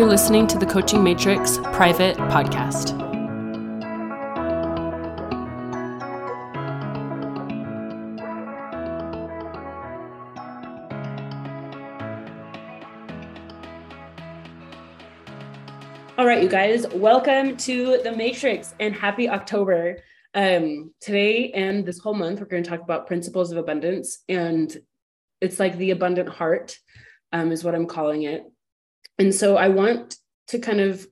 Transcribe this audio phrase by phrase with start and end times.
[0.00, 2.98] You're listening to the Coaching Matrix private podcast.
[16.16, 19.98] All right, you guys, welcome to the Matrix and happy October.
[20.32, 24.74] Um, today and this whole month, we're going to talk about principles of abundance, and
[25.42, 26.78] it's like the abundant heart,
[27.34, 28.50] um, is what I'm calling it.
[29.18, 30.16] And so I want
[30.48, 31.06] to kind of,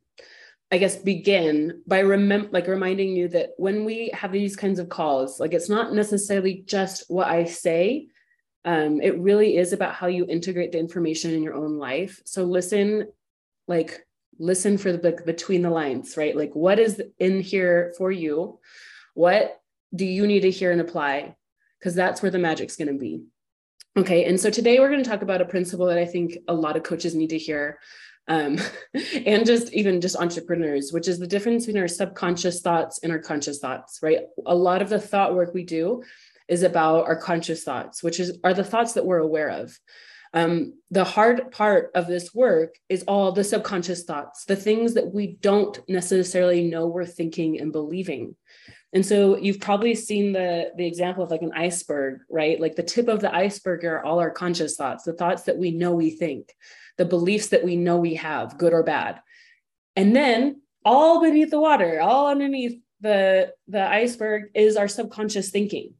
[0.70, 4.88] I guess, begin by remember, like reminding you that when we have these kinds of
[4.88, 8.09] calls, like it's not necessarily just what I say.
[8.65, 12.21] Um, it really is about how you integrate the information in your own life.
[12.24, 13.09] So listen,
[13.66, 14.05] like
[14.38, 16.37] listen for the like, between the lines, right?
[16.37, 18.59] Like what is in here for you?
[19.15, 19.60] What
[19.95, 21.37] do you need to hear and apply?
[21.79, 23.24] Because that's where the magic's going to be.
[23.98, 26.54] Okay, and so today we're going to talk about a principle that I think a
[26.54, 27.80] lot of coaches need to hear,
[28.29, 28.57] um,
[29.27, 33.18] and just even just entrepreneurs, which is the difference between our subconscious thoughts and our
[33.18, 34.21] conscious thoughts, right?
[34.46, 36.05] A lot of the thought work we do
[36.46, 39.77] is about our conscious thoughts, which is are the thoughts that we're aware of.
[40.33, 45.12] Um, the hard part of this work is all the subconscious thoughts, the things that
[45.12, 48.37] we don't necessarily know we're thinking and believing.
[48.92, 52.58] And so you've probably seen the the example of like an iceberg, right?
[52.58, 55.72] Like the tip of the iceberg are all our conscious thoughts, the thoughts that we
[55.72, 56.54] know we think,
[56.96, 59.20] the beliefs that we know we have, good or bad.
[59.94, 65.94] And then all beneath the water, all underneath the the iceberg is our subconscious thinking.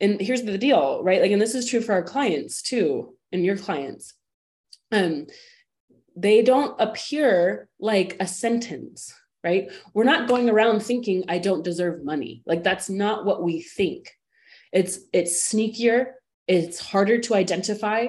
[0.00, 1.20] And here's the deal, right?
[1.20, 4.14] Like and this is true for our clients too, and your clients.
[4.92, 5.26] Um
[6.16, 9.70] they don't appear like a sentence right?
[9.94, 12.42] We're not going around thinking I don't deserve money.
[12.46, 14.10] Like that's not what we think.
[14.72, 16.12] It's it's sneakier,
[16.46, 18.08] it's harder to identify,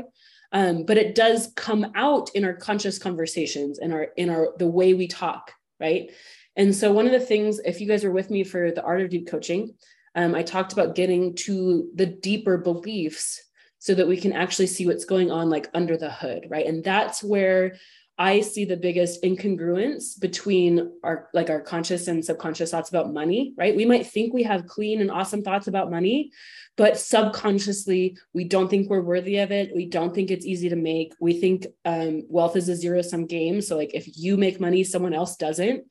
[0.52, 4.67] um, but it does come out in our conscious conversations and our in our the
[4.67, 6.11] way we talk, right?
[6.55, 9.02] And so one of the things, if you guys were with me for the art
[9.02, 9.73] of deep coaching,
[10.15, 13.41] um, I talked about getting to the deeper beliefs
[13.80, 16.67] so that we can actually see what's going on like under the hood, right?
[16.67, 17.77] And that's where
[18.21, 23.55] I see the biggest incongruence between our like our conscious and subconscious thoughts about money,
[23.58, 23.76] right?
[23.76, 26.30] We might think we have clean and awesome thoughts about money,
[26.77, 29.76] but subconsciously we don't think we're worthy of it.
[29.76, 31.15] We don't think it's easy to make.
[31.20, 33.59] We think um, wealth is a zero sum game.
[33.59, 35.83] So like if you make money, someone else doesn't,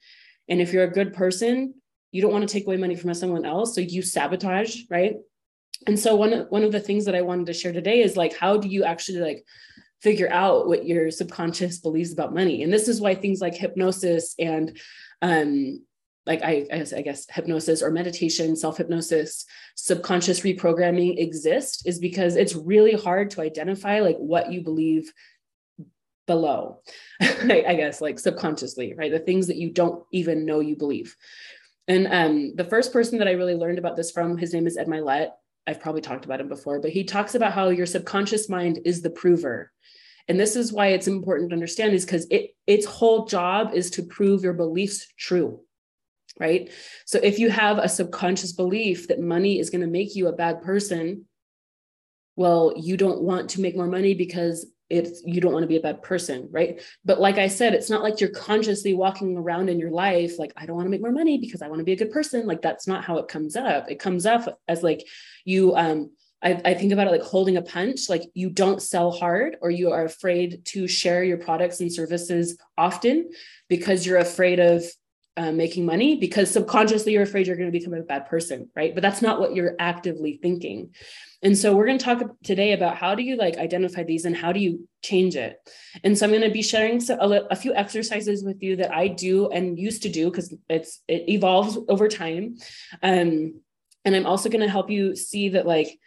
[0.49, 1.75] and if you're a good person,
[2.13, 5.17] you don't want to take away money from someone else, so you sabotage, right?
[5.89, 8.37] And so one one of the things that I wanted to share today is like
[8.37, 9.45] how do you actually like
[10.03, 12.63] figure out what your subconscious believes about money.
[12.63, 14.79] And this is why things like hypnosis and
[15.23, 15.83] um,
[16.27, 22.55] like I, I, guess, hypnosis or meditation, self hypnosis, subconscious reprogramming exist is because it's
[22.55, 25.13] really hard to identify like what you believe
[26.27, 26.81] below,
[27.21, 29.11] I guess, like subconsciously, right?
[29.11, 31.17] The things that you don't even know you believe.
[31.89, 34.77] And um, the first person that I really learned about this from, his name is
[34.77, 35.31] Ed Mylett.
[35.67, 39.03] I've probably talked about him before, but he talks about how your subconscious mind is
[39.03, 39.71] the prover.
[40.29, 43.91] And this is why it's important to understand is because it its whole job is
[43.91, 45.61] to prove your beliefs true
[46.39, 46.71] right?
[47.05, 50.33] So if you have a subconscious belief that money is going to make you a
[50.33, 51.27] bad person
[52.37, 55.77] well you don't want to make more money because it's you don't want to be
[55.77, 56.83] a bad person right?
[57.05, 60.53] But like i said it's not like you're consciously walking around in your life like
[60.57, 62.47] i don't want to make more money because i want to be a good person.
[62.47, 63.91] Like that's not how it comes up.
[63.91, 65.07] It comes up as like
[65.45, 66.11] you um
[66.43, 69.71] I, I think about it like holding a punch like you don't sell hard or
[69.71, 73.31] you are afraid to share your products and services often
[73.69, 74.85] because you're afraid of
[75.41, 78.95] uh, making money because subconsciously you're afraid you're going to become a bad person right
[78.95, 80.91] but that's not what you're actively thinking
[81.43, 84.37] and so we're going to talk today about how do you like identify these and
[84.37, 85.57] how do you change it
[86.05, 88.93] and so i'm going to be sharing so, a, a few exercises with you that
[88.93, 92.57] i do and used to do because it's it evolves over time
[93.03, 93.61] um,
[94.05, 95.99] and i'm also going to help you see that like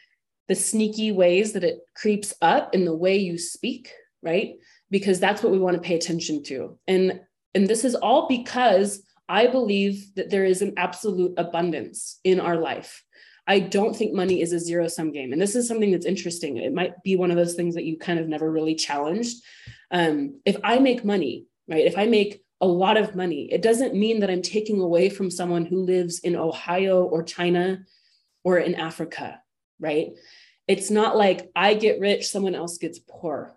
[0.47, 3.91] the sneaky ways that it creeps up in the way you speak,
[4.22, 4.55] right?
[4.90, 6.78] Because that's what we want to pay attention to.
[6.87, 7.22] And
[7.55, 12.58] and this is all because I believe that there is an absolute abundance in our
[12.58, 13.03] life.
[13.46, 15.34] I don't think money is a zero sum game.
[15.34, 16.58] And this is something that's interesting.
[16.58, 19.43] It might be one of those things that you kind of never really challenged.
[19.91, 21.85] Um, if I make money, right?
[21.85, 25.29] If I make a lot of money, it doesn't mean that I'm taking away from
[25.29, 27.84] someone who lives in Ohio or China
[28.46, 29.41] or in Africa
[29.84, 30.14] right?
[30.67, 33.55] It's not like I get rich, someone else gets poor.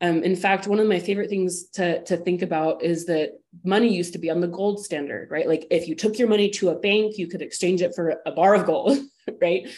[0.00, 3.32] Um, in fact, one of my favorite things to, to think about is that
[3.64, 5.48] money used to be on the gold standard, right?
[5.48, 8.30] Like if you took your money to a bank, you could exchange it for a
[8.30, 8.96] bar of gold,
[9.40, 9.68] right?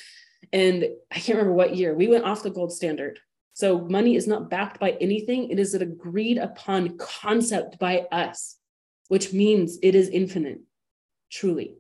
[0.53, 3.19] And I can't remember what year we went off the gold standard.
[3.55, 8.57] So money is not backed by anything, it is an agreed upon concept by us,
[9.09, 10.61] which means it is infinite,
[11.31, 11.77] truly.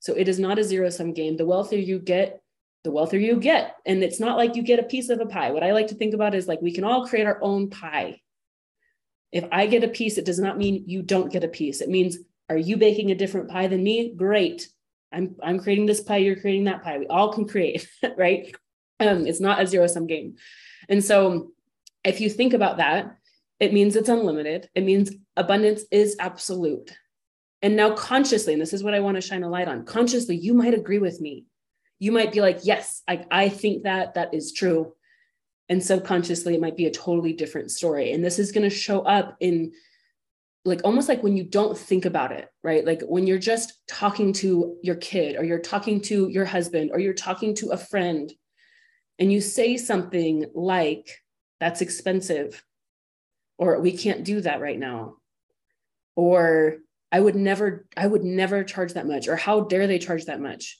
[0.00, 1.36] So it is not a zero sum game.
[1.36, 2.39] The wealthier you get,
[2.84, 3.76] the wealthier you get.
[3.84, 5.50] And it's not like you get a piece of a pie.
[5.50, 8.20] What I like to think about is like we can all create our own pie.
[9.32, 11.80] If I get a piece, it does not mean you don't get a piece.
[11.80, 12.18] It means,
[12.48, 14.12] are you baking a different pie than me?
[14.14, 14.68] Great.
[15.12, 16.98] I'm, I'm creating this pie, you're creating that pie.
[16.98, 18.54] We all can create, right?
[18.98, 20.36] Um, it's not a zero sum game.
[20.88, 21.52] And so
[22.04, 23.16] if you think about that,
[23.58, 24.68] it means it's unlimited.
[24.74, 26.96] It means abundance is absolute.
[27.62, 30.36] And now, consciously, and this is what I want to shine a light on consciously,
[30.36, 31.44] you might agree with me.
[32.00, 34.94] You might be like, yes, I, I think that that is true.
[35.68, 38.10] And subconsciously, it might be a totally different story.
[38.10, 39.70] And this is going to show up in
[40.64, 42.84] like almost like when you don't think about it, right?
[42.84, 46.98] Like when you're just talking to your kid or you're talking to your husband or
[46.98, 48.32] you're talking to a friend
[49.18, 51.22] and you say something like,
[51.60, 52.64] that's expensive,
[53.58, 55.16] or we can't do that right now,
[56.16, 56.78] or
[57.12, 60.40] I would never, I would never charge that much, or how dare they charge that
[60.40, 60.78] much?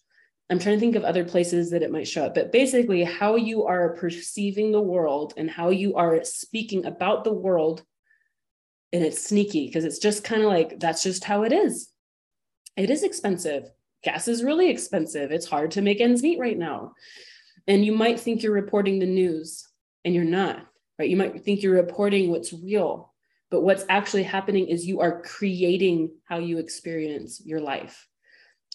[0.50, 3.37] I'm trying to think of other places that it might show up, but basically, how
[3.37, 7.85] you are perceiving the world and how you are speaking about the world.
[8.93, 11.91] And it's sneaky because it's just kind of like that's just how it is.
[12.76, 13.70] It is expensive.
[14.02, 15.31] Gas is really expensive.
[15.31, 16.94] It's hard to make ends meet right now.
[17.69, 19.69] And you might think you're reporting the news
[20.05, 20.67] and you're not,
[20.99, 21.08] right?
[21.08, 23.14] You might think you're reporting what's real,
[23.50, 28.08] but what's actually happening is you are creating how you experience your life.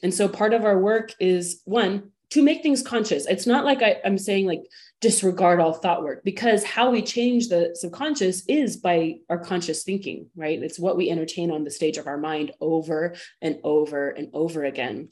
[0.03, 3.25] And so part of our work is one, to make things conscious.
[3.27, 4.63] It's not like I, am saying like
[4.99, 10.27] disregard all thought work because how we change the subconscious is by our conscious thinking,
[10.35, 10.61] right?
[10.61, 14.65] It's what we entertain on the stage of our mind over and over and over
[14.65, 15.09] again.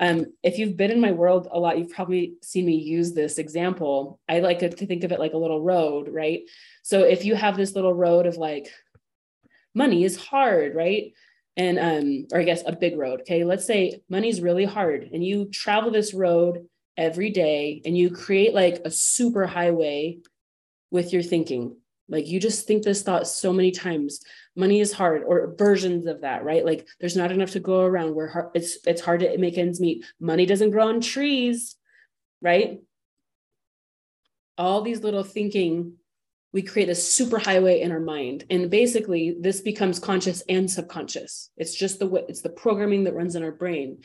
[0.00, 3.38] Um, if you've been in my world a lot, you've probably seen me use this
[3.38, 4.20] example.
[4.28, 6.42] I like to think of it like a little road, right?
[6.82, 8.68] So if you have this little road of like,
[9.74, 11.12] money is hard, right?
[11.56, 13.44] And um or i guess a big road okay?
[13.44, 16.66] Let's say money's really hard and you travel this road
[16.96, 20.18] every day and you create like a super highway
[20.90, 21.76] with your thinking.
[22.08, 24.20] Like you just think this thought so many times.
[24.54, 26.64] Money is hard or versions of that right?
[26.64, 28.14] Like there's not enough to go around.
[28.14, 30.04] Where it's it's hard to make ends meet.
[30.20, 31.76] Money doesn't grow on trees
[32.42, 32.80] right?
[34.58, 35.94] All these little thinking
[36.52, 38.44] we create a super highway in our mind.
[38.50, 41.50] And basically this becomes conscious and subconscious.
[41.56, 44.02] It's just the way it's the programming that runs in our brain.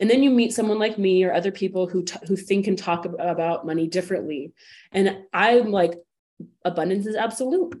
[0.00, 2.78] And then you meet someone like me or other people who t- who think and
[2.78, 4.52] talk about money differently.
[4.90, 5.94] And i'm like
[6.64, 7.78] abundance is absolute.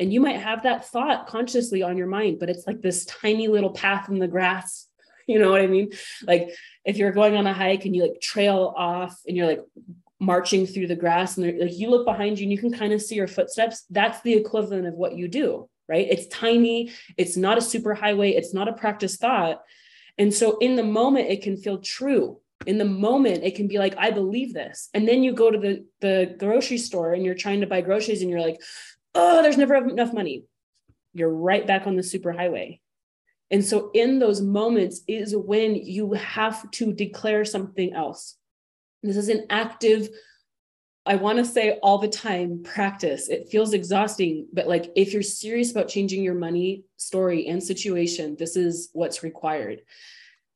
[0.00, 3.48] And you might have that thought consciously on your mind but it's like this tiny
[3.48, 4.86] little path in the grass.
[5.28, 5.90] You know what i mean?
[6.24, 6.50] Like
[6.84, 9.60] if you're going on a hike and you like trail off and you're like
[10.18, 13.02] marching through the grass and like you look behind you and you can kind of
[13.02, 16.06] see your footsteps that's the equivalent of what you do right?
[16.08, 19.62] It's tiny it's not a super highway it's not a practice thought.
[20.18, 22.40] And so in the moment it can feel true.
[22.66, 24.88] In the moment it can be like i believe this.
[24.94, 28.22] And then you go to the the grocery store and you're trying to buy groceries
[28.22, 28.60] and you're like
[29.14, 30.44] oh there's never enough money.
[31.12, 32.80] You're right back on the super highway.
[33.50, 38.36] And so in those moments is when you have to declare something else
[39.02, 40.08] this is an active,
[41.04, 43.28] I want to say all the time practice.
[43.28, 48.36] It feels exhausting, but like if you're serious about changing your money story and situation,
[48.38, 49.82] this is what's required.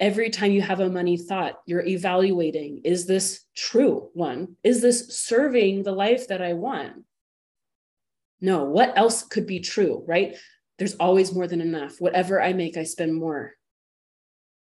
[0.01, 4.09] Every time you have a money thought, you're evaluating is this true?
[4.15, 7.05] One, is this serving the life that I want?
[8.41, 10.37] No, what else could be true, right?
[10.79, 12.01] There's always more than enough.
[12.01, 13.53] Whatever I make, I spend more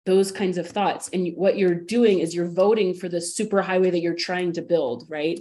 [0.05, 1.09] those kinds of thoughts.
[1.13, 4.61] And what you're doing is you're voting for the super highway that you're trying to
[4.61, 5.39] build right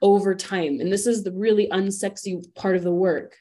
[0.00, 0.80] over time.
[0.80, 3.36] And this is the really unsexy part of the work.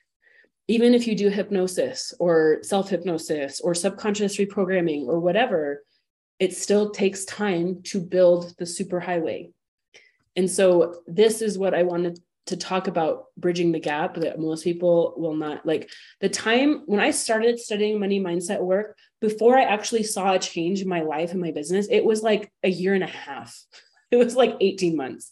[0.67, 5.83] Even if you do hypnosis or self hypnosis or subconscious reprogramming or whatever
[6.39, 9.49] it still takes time to build the super highway
[10.35, 14.63] and so this is what i wanted to talk about bridging the gap that most
[14.63, 15.89] people will not like
[16.21, 20.81] the time when I started studying money mindset work before I actually saw a change
[20.81, 23.57] in my life and my business, it was like a year and a half.
[24.11, 25.31] It was like 18 months.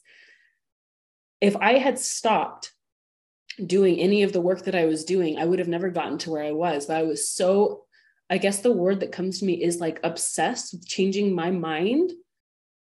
[1.42, 2.72] If I had stopped
[3.66, 6.32] doing any of the work that I was doing, I would have never gotten to
[6.32, 6.86] where I was.
[6.86, 7.84] But I was so,
[8.30, 12.14] I guess the word that comes to me is like obsessed with changing my mind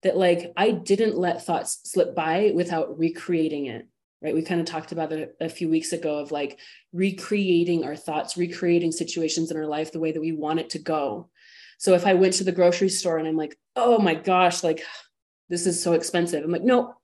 [0.04, 3.88] that like I didn't let thoughts slip by without recreating it
[4.22, 6.60] right we kind of talked about it a few weeks ago of like
[6.94, 10.80] recreating our thoughts recreating situations in our life the way that we want it to
[10.80, 11.30] go
[11.78, 14.84] so if i went to the grocery store and i'm like oh my gosh like
[15.50, 16.96] this is so expensive i'm like no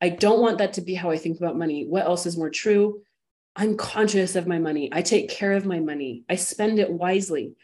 [0.00, 1.86] I don't want that to be how I think about money.
[1.86, 3.02] What else is more true?
[3.54, 4.88] I'm conscious of my money.
[4.92, 6.24] I take care of my money.
[6.28, 7.54] I spend it wisely.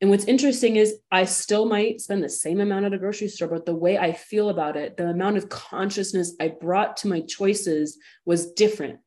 [0.00, 3.48] And what's interesting is I still might spend the same amount at a grocery store,
[3.48, 7.20] but the way I feel about it, the amount of consciousness I brought to my
[7.22, 9.00] choices was different.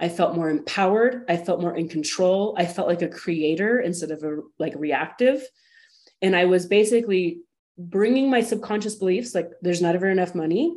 [0.00, 1.24] I felt more empowered.
[1.28, 2.56] I felt more in control.
[2.58, 5.46] I felt like a creator instead of a like reactive.
[6.20, 7.42] And I was basically
[7.78, 10.74] bringing my subconscious beliefs like there's not ever enough money.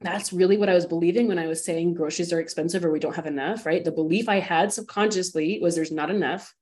[0.00, 3.00] That's really what I was believing when I was saying groceries are expensive or we
[3.00, 3.84] don't have enough, right?
[3.84, 6.54] The belief I had subconsciously was there's not enough.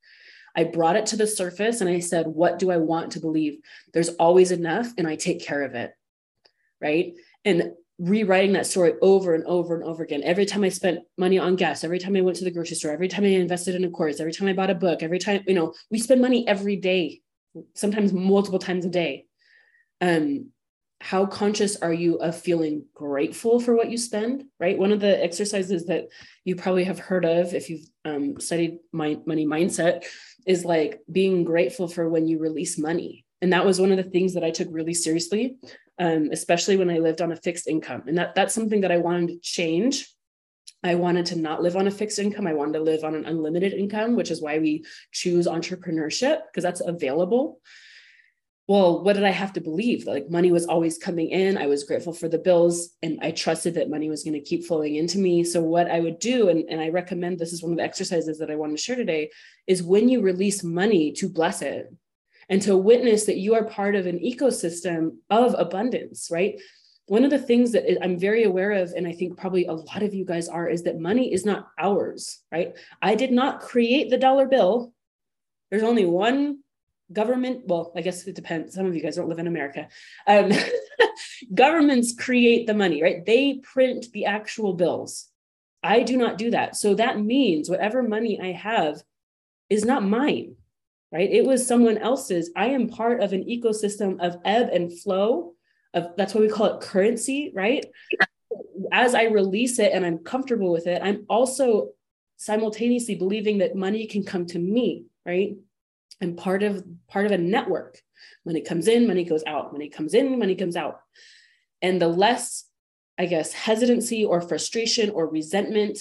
[0.55, 3.59] I brought it to the surface and I said, What do I want to believe?
[3.93, 5.93] There's always enough, and I take care of it.
[6.81, 7.15] Right.
[7.45, 10.23] And rewriting that story over and over and over again.
[10.25, 12.91] Every time I spent money on gas, every time I went to the grocery store,
[12.91, 15.45] every time I invested in a course, every time I bought a book, every time,
[15.47, 17.21] you know, we spend money every day,
[17.75, 19.27] sometimes multiple times a day.
[20.01, 20.51] Um,
[21.03, 25.23] how conscious are you of feeling grateful for what you spend right one of the
[25.23, 26.05] exercises that
[26.45, 30.05] you probably have heard of if you've um, studied my money mindset
[30.47, 33.25] is like being grateful for when you release money.
[33.41, 35.57] And that was one of the things that i took really seriously
[35.99, 38.05] um, especially when i lived on a fixed income.
[38.07, 40.09] And that that's something that i wanted to change.
[40.85, 42.47] I wanted to not live on a fixed income.
[42.47, 46.65] I wanted to live on an unlimited income, which is why we choose entrepreneurship because
[46.65, 47.61] that's available
[48.69, 50.07] well, what did I have to believe?
[50.07, 51.59] Like money was always coming in.
[51.59, 54.65] I was grateful for the bills and I trusted that money was going to keep
[54.65, 55.43] flowing into me.
[55.43, 58.39] So, what I would do, and, and I recommend this is one of the exercises
[58.39, 59.31] that I want to share today,
[59.67, 61.93] is when you release money to bless it
[62.49, 66.61] and to witness that you are part of an ecosystem of abundance, right?
[67.07, 70.05] One of the things that I'm very aware of, and I think probably a lot
[70.05, 72.77] of you guys are, is that money is not ours, right?
[73.03, 74.93] I did not create the dollar bill.
[75.71, 76.62] There's only one
[77.13, 78.75] government well i guess it depends.
[78.75, 79.89] Some of you guys don't live in america.
[80.27, 80.51] Um,
[81.55, 83.25] governments create the money right?
[83.25, 85.29] They print the actual bills.
[85.83, 86.77] I do not do that.
[86.77, 89.03] So that means whatever money i have
[89.69, 90.57] is not mine
[91.13, 91.31] right?
[91.31, 92.51] It was someone else's.
[92.57, 95.53] I am part of an ecosystem of ebb and flow
[95.93, 97.85] of that's why we call it currency right?
[98.91, 101.91] As i release it and i'm comfortable with it i'm also
[102.37, 105.57] simultaneously believing that money can come to me right
[106.23, 108.01] and part of part of a network.
[108.47, 109.73] Money comes in money goes out.
[109.73, 111.01] Money comes in money comes out.
[111.83, 112.65] And the less
[113.19, 115.99] i guess hesitancy or frustration or resentment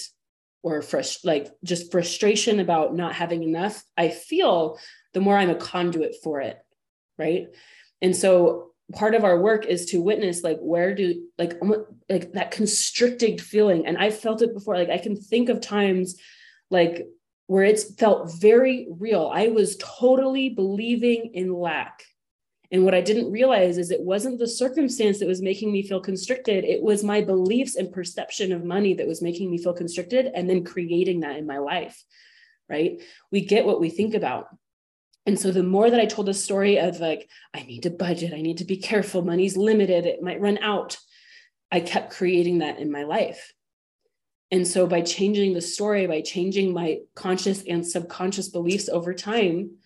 [0.62, 4.78] or frust- like just frustration about not having enough i feel
[5.12, 6.58] the more i'm a conduit for it
[7.18, 7.48] right?
[8.00, 11.54] And so part of our work is to witness like where do like
[12.08, 13.86] like that constricted feeling.
[13.86, 14.76] And i felt it before.
[14.76, 16.16] Like i can think of times
[16.70, 17.06] like
[17.52, 19.30] where it's felt very real.
[19.30, 22.02] I was totally believing in lack.
[22.70, 26.00] And what I didn't realize is it wasn't the circumstance that was making me feel
[26.00, 26.64] constricted.
[26.64, 30.48] It was my beliefs and perception of money that was making me feel constricted and
[30.48, 32.02] then creating that in my life.
[32.70, 33.02] Right.
[33.30, 34.46] We get what we think about.
[35.26, 38.32] And so the more that I told the story of like, I need to budget,
[38.32, 40.96] I need to be careful, money's limited, it might run out,
[41.70, 43.52] I kept creating that in my life.
[44.52, 49.78] And so by changing the story, by changing my conscious and subconscious beliefs over time,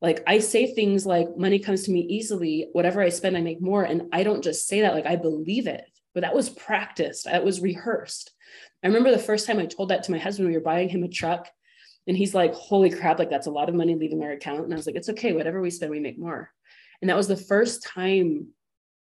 [0.00, 3.60] like I say things like money comes to me easily, whatever I spend, I make
[3.60, 3.82] more.
[3.82, 5.84] And I don't just say that, like I believe it,
[6.14, 8.30] but that was practiced, that was rehearsed.
[8.82, 11.02] I remember the first time I told that to my husband, we were buying him
[11.02, 11.48] a truck.
[12.06, 14.64] And he's like, holy crap, like that's a lot of money leaving our account.
[14.64, 16.50] And I was like, it's okay, whatever we spend, we make more.
[17.02, 18.46] And that was the first time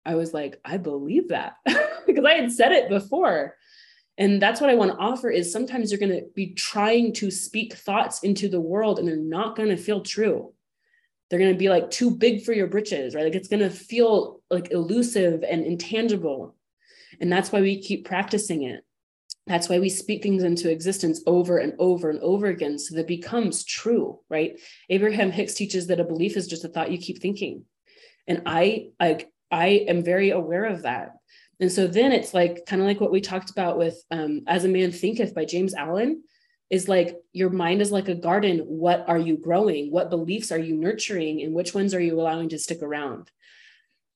[0.07, 1.57] I was like, I believe that
[2.07, 3.55] because I had said it before
[4.19, 7.31] and that's what i want to offer is sometimes you're going to be trying to
[7.31, 10.53] speak thoughts into the world and they're not going to feel true.
[11.29, 13.25] They're going to be like too big for your britches right?
[13.25, 16.55] Like it's going to feel like elusive and intangible.
[17.21, 18.85] And that's why we keep practicing it.
[19.47, 23.03] That's why we speak things into existence over and over and over again so that
[23.03, 24.59] it becomes true right?
[24.91, 27.65] Abraham hicks teaches that a belief is just a thought you keep thinking.
[28.27, 31.11] And i i i am very aware of that
[31.61, 34.65] and so then it's like kind of like what we talked about with um, As
[34.65, 36.23] a Man Thinketh by James Allen
[36.71, 38.59] is like your mind is like a garden.
[38.61, 39.91] What are you growing?
[39.91, 41.43] What beliefs are you nurturing?
[41.43, 43.31] And which ones are you allowing to stick around?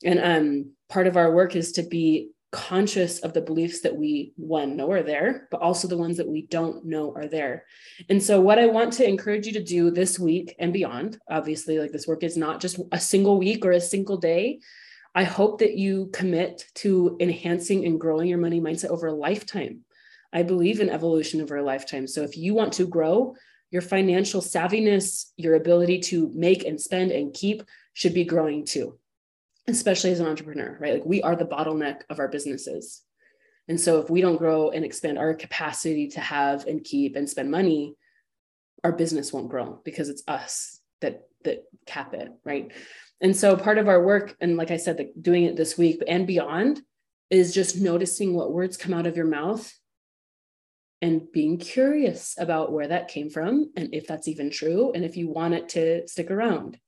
[0.04, 4.32] And um, part of our work is to be conscious of the beliefs that we
[4.36, 7.66] one know are there but also the ones that we don't know are there
[8.08, 11.78] and so what i want to encourage you to do this week and beyond obviously
[11.78, 14.58] like this work is not just a single week or a single day
[15.18, 19.80] I hope that you commit to enhancing and growing your money mindset over a lifetime.
[20.32, 22.06] I believe in evolution over a lifetime.
[22.06, 23.34] So if you want to grow,
[23.72, 28.96] your financial savviness, your ability to make and spend and keep should be growing too,
[29.66, 30.94] especially as an entrepreneur, right?
[30.94, 33.02] Like we are the bottleneck of our businesses.
[33.66, 37.28] And so if we don't grow and expand our capacity to have and keep and
[37.28, 37.96] spend money,
[38.84, 42.70] our business won't grow because it's us that that cap it, right?
[43.20, 46.26] And so part of our work, and like I said, doing it this week and
[46.26, 46.80] beyond,
[47.30, 49.72] is just noticing what words come out of your mouth
[51.02, 55.16] and being curious about where that came from and if that's even true and if
[55.16, 56.78] you want it to stick around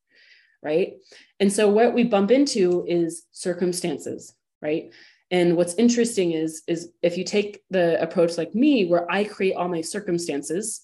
[0.62, 0.94] right?
[1.38, 4.92] And so what we bump into is circumstances right?
[5.30, 9.54] And what's interesting is is if you take the approach like me where i create
[9.54, 10.82] all my circumstances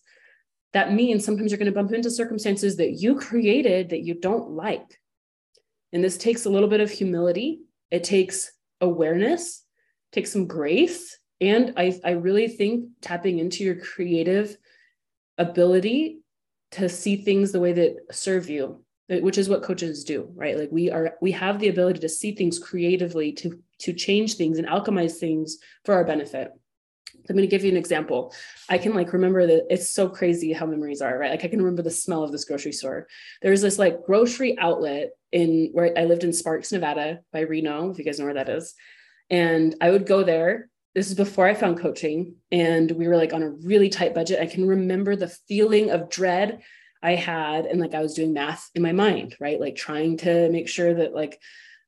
[0.72, 4.50] that means sometimes you're going to bump into circumstances that you created that you don't
[4.50, 5.00] like
[5.96, 7.62] and this takes a little bit of humility.
[7.90, 9.62] It takes awareness
[10.12, 14.56] takes some grace and I, I really think tapping into your creative
[15.38, 16.20] ability
[16.72, 20.58] to see things the way that serve you which is what coaches do right?
[20.58, 24.58] Like we are we have the ability to see things creatively to to change things
[24.58, 26.50] and alchemize things for our benefit
[27.28, 28.34] I'm going to give you an example.
[28.68, 31.30] I can like remember that it's so crazy how memories are, right?
[31.30, 33.06] Like I can remember the smell of this grocery store.
[33.42, 37.98] There's this like grocery outlet in where I lived in Sparks, Nevada by Reno, if
[37.98, 38.74] you guys know where that is.
[39.28, 43.34] And I would go there this is before I found coaching, and we were like
[43.34, 44.40] on a really tight budget.
[44.40, 46.62] I can remember the feeling of dread
[47.02, 49.60] I had, and like I was doing math in my mind, right?
[49.60, 51.38] Like trying to make sure that like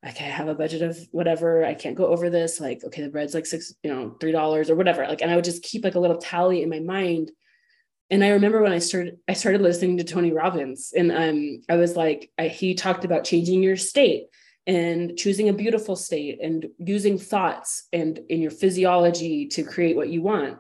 [0.07, 1.64] okay, I have a budget of whatever.
[1.64, 2.61] I can't go over this.
[2.61, 5.07] Like, okay, the bread's like six, you know, three dollars or whatever.
[5.07, 7.33] Like, and I would just keep like a little tally in my mind.
[8.11, 11.76] And I remember when I started, I started listening to Tony Robbins, and um, I
[11.76, 14.26] was like, I, he talked about changing your state
[14.67, 20.11] and choosing a beautiful state and using thoughts and in your physiology to create what
[20.11, 20.59] you want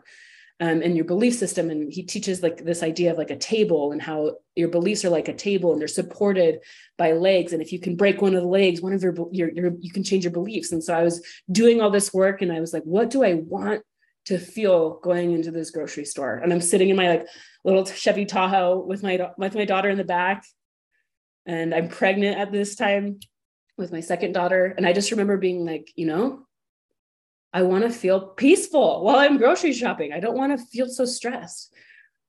[0.60, 3.92] um, and your belief system and he teaches like this idea of like a table
[3.92, 6.58] and how your beliefs are like a table and they're supported
[6.96, 7.52] by legs.
[7.52, 9.92] And if you can break one of the legs one of your, your, your you
[9.92, 10.72] can change your beliefs.
[10.72, 13.34] And so i was doing all this work and i was like what do i
[13.34, 13.82] want
[14.26, 16.34] to feel going into this grocery store?
[16.34, 17.26] And i'm sitting in my like
[17.64, 20.44] little chevy tahoe with my with my daughter in the back.
[21.46, 23.20] And i'm pregnant at this time
[23.76, 24.74] with my second daughter.
[24.76, 26.47] And I just remember being like, you know,
[27.52, 30.12] I want to feel peaceful while I'm grocery shopping.
[30.12, 31.74] I don't want to feel so stressed.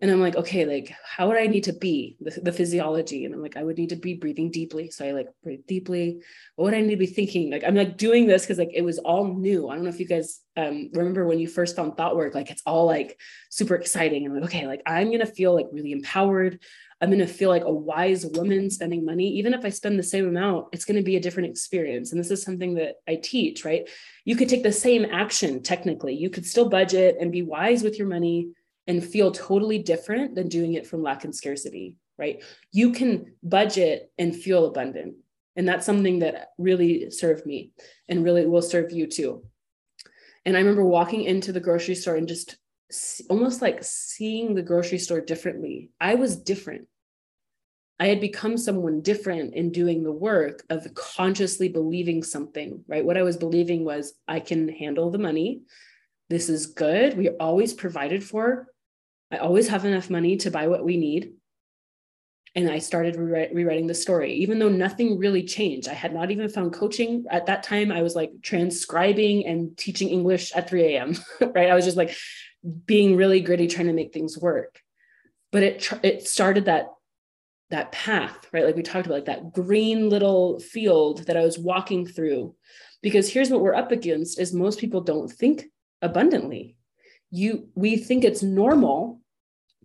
[0.01, 3.25] And I'm like, okay, like, how would I need to be the, the physiology?
[3.25, 4.89] And I'm like, I would need to be breathing deeply.
[4.91, 6.21] So I like breathe deeply.
[6.55, 7.51] What would I need to be thinking?
[7.51, 9.67] Like, I'm like doing this because like it was all new.
[9.67, 12.49] I don't know if you guys um, remember when you first found thought work, like
[12.49, 14.25] it's all like super exciting.
[14.25, 16.62] And like, okay, like I'm going to feel like really empowered.
[17.01, 19.27] I'm going to feel like a wise woman spending money.
[19.35, 22.12] Even if I spend the same amount, it's going to be a different experience.
[22.12, 23.89] And this is something that I teach, right?
[24.25, 26.13] You could take the same action technically.
[26.13, 28.49] You could still budget and be wise with your money
[28.88, 32.43] and feel totally different than doing it from lack and scarcity, right?
[32.71, 35.15] You can budget and feel abundant.
[35.55, 37.71] And that's something that really served me
[38.07, 39.43] and really will serve you too.
[40.45, 42.57] And I remember walking into the grocery store and just
[43.30, 45.91] almost like seeing the grocery store differently.
[45.99, 46.88] I was different.
[47.99, 53.04] I had become someone different in doing the work of consciously believing something, right?
[53.04, 55.63] What I was believing was I can handle the money.
[56.30, 57.17] This is good.
[57.17, 58.67] We are always provided for.
[59.32, 61.34] I always have enough money to buy what we need.
[62.56, 65.88] And I started rewrite, rewriting the story, even though nothing really changed.
[65.88, 67.91] I had not even found coaching at that time.
[67.91, 71.15] I was like transcribing and teaching English at 3 a.m.
[71.54, 71.69] right?
[71.69, 72.15] I was just like
[72.86, 74.80] being really gritty trying to make things work.
[75.52, 76.89] But it it started that
[77.69, 78.65] that path right?
[78.65, 82.56] Like we talked about like that green little field that i was walking through.
[83.02, 85.65] Because here's what we're up against is most people don't think
[86.02, 86.76] abundantly.
[87.32, 89.22] You we think it's normal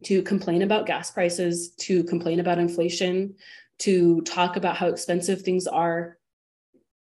[0.04, 3.34] to complain about gas prices to complain about inflation
[3.78, 6.18] to talk about how expensive things are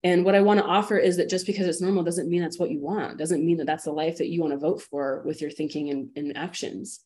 [0.05, 2.59] and what I want to offer is that just because it's normal doesn't mean that's
[2.59, 5.23] what you want, doesn't mean that that's the life that you want to vote for
[5.25, 6.99] with your thinking and, and actions.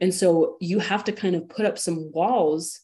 [0.00, 2.80] And so you have to kind of put up some walls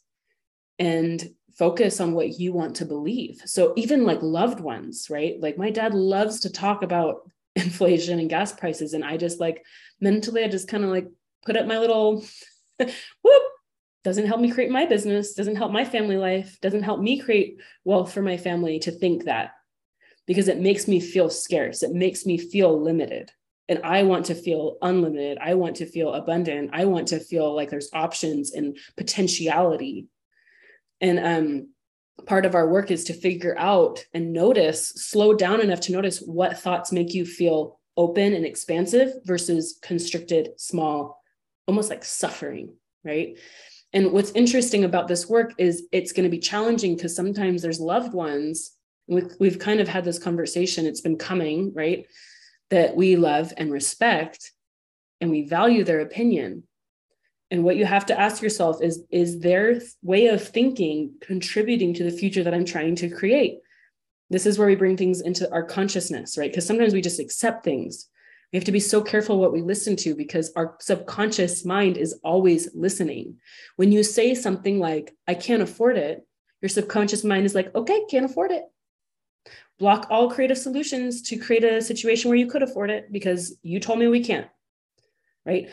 [0.79, 1.21] and
[1.59, 3.43] focus on what you want to believe.
[3.45, 5.35] So even like loved ones, right?
[5.41, 8.93] Like my dad loves to talk about inflation and gas prices.
[8.93, 9.65] And I just like
[10.01, 11.09] mentally, I just kind of like
[11.45, 12.25] put up my little
[12.79, 13.43] whoop
[14.05, 17.59] doesn't help me create my business, doesn't help my family life, doesn't help me create
[17.83, 19.51] wealth for my family to think that
[20.27, 21.83] because it makes me feel scarce.
[21.83, 23.31] It makes me feel limited.
[23.69, 25.39] And I want to feel unlimited.
[25.41, 26.71] I want to feel abundant.
[26.73, 30.07] I want to feel like there's options and potentiality.
[31.01, 31.69] And um,
[32.27, 36.21] part of our work is to figure out and notice, slow down enough to notice
[36.21, 41.23] what thoughts make you feel open and expansive versus constricted, small,
[41.67, 43.39] almost like suffering, right?
[43.93, 47.81] And what's interesting about this work is it's going to be challenging because sometimes there's
[47.81, 48.73] loved ones.
[49.09, 52.07] We've, we've kind of had this conversation, it's been coming, right?
[52.71, 54.53] that we love and respect
[55.21, 56.65] and we value their opinion.
[57.51, 62.05] And what you have to ask yourself is is their way of thinking contributing to
[62.05, 63.59] the future that i'm trying to create?
[64.31, 66.51] This is where we bring things into our consciousness right?
[66.51, 68.09] Because sometimes we just accept things.
[68.53, 72.19] We have to be so careful what we listen to because our subconscious mind is
[72.25, 73.39] always listening.
[73.77, 76.27] When you say something like i can't afford it
[76.63, 78.65] your subconscious mind is like okay can't afford it
[79.79, 83.79] block all creative solutions to create a situation where you could afford it because you
[83.79, 84.49] told me we can't
[85.47, 85.69] right?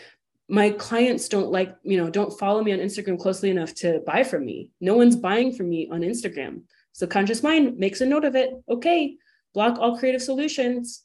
[0.47, 4.23] My clients don't like you know don't follow me on instagram closely enough to buy
[4.23, 4.69] from me.
[4.79, 6.61] No one's buying from me on instagram.
[6.93, 8.53] Subconscious mind makes a note of it.
[8.69, 9.17] Okay
[9.53, 11.03] block all creative solutions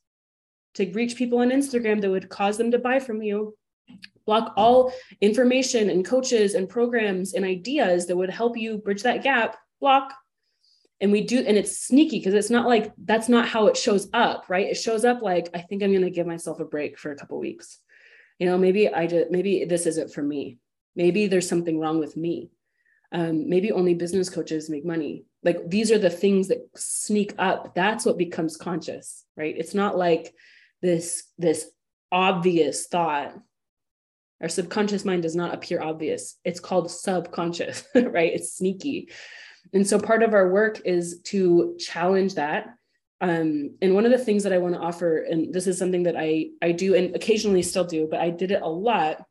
[0.75, 3.55] to reach people on instagram that would cause them to buy from you.
[4.27, 9.23] Block all information and coaches and programs and ideas that would help you bridge that
[9.23, 9.57] gap.
[9.81, 10.13] Block
[11.01, 14.09] and we do and it's sneaky because it's not like that's not how it shows
[14.13, 14.67] up right?
[14.67, 17.17] It shows up like i think i'm going to give myself a break for a
[17.17, 17.79] couple weeks.
[18.39, 20.59] You know maybe i just maybe this isn't for me.
[20.97, 22.51] Maybe there's something wrong with me.
[23.13, 25.25] Um, maybe only business coaches make money.
[25.43, 27.75] Like these are the things that sneak up.
[27.75, 29.55] That's what becomes conscious right?
[29.57, 30.35] It's not like
[30.83, 31.71] this this
[32.13, 33.35] obvious thought.
[34.43, 36.37] Our subconscious mind does not appear obvious.
[36.45, 38.33] It's called subconscious right?
[38.35, 39.11] It's sneaky
[39.73, 42.79] and so part of our work is to challenge that
[43.21, 46.05] um, and one of the things that I want to offer, and this is something
[46.05, 49.25] that I I do and occasionally still do, but I did it a lot.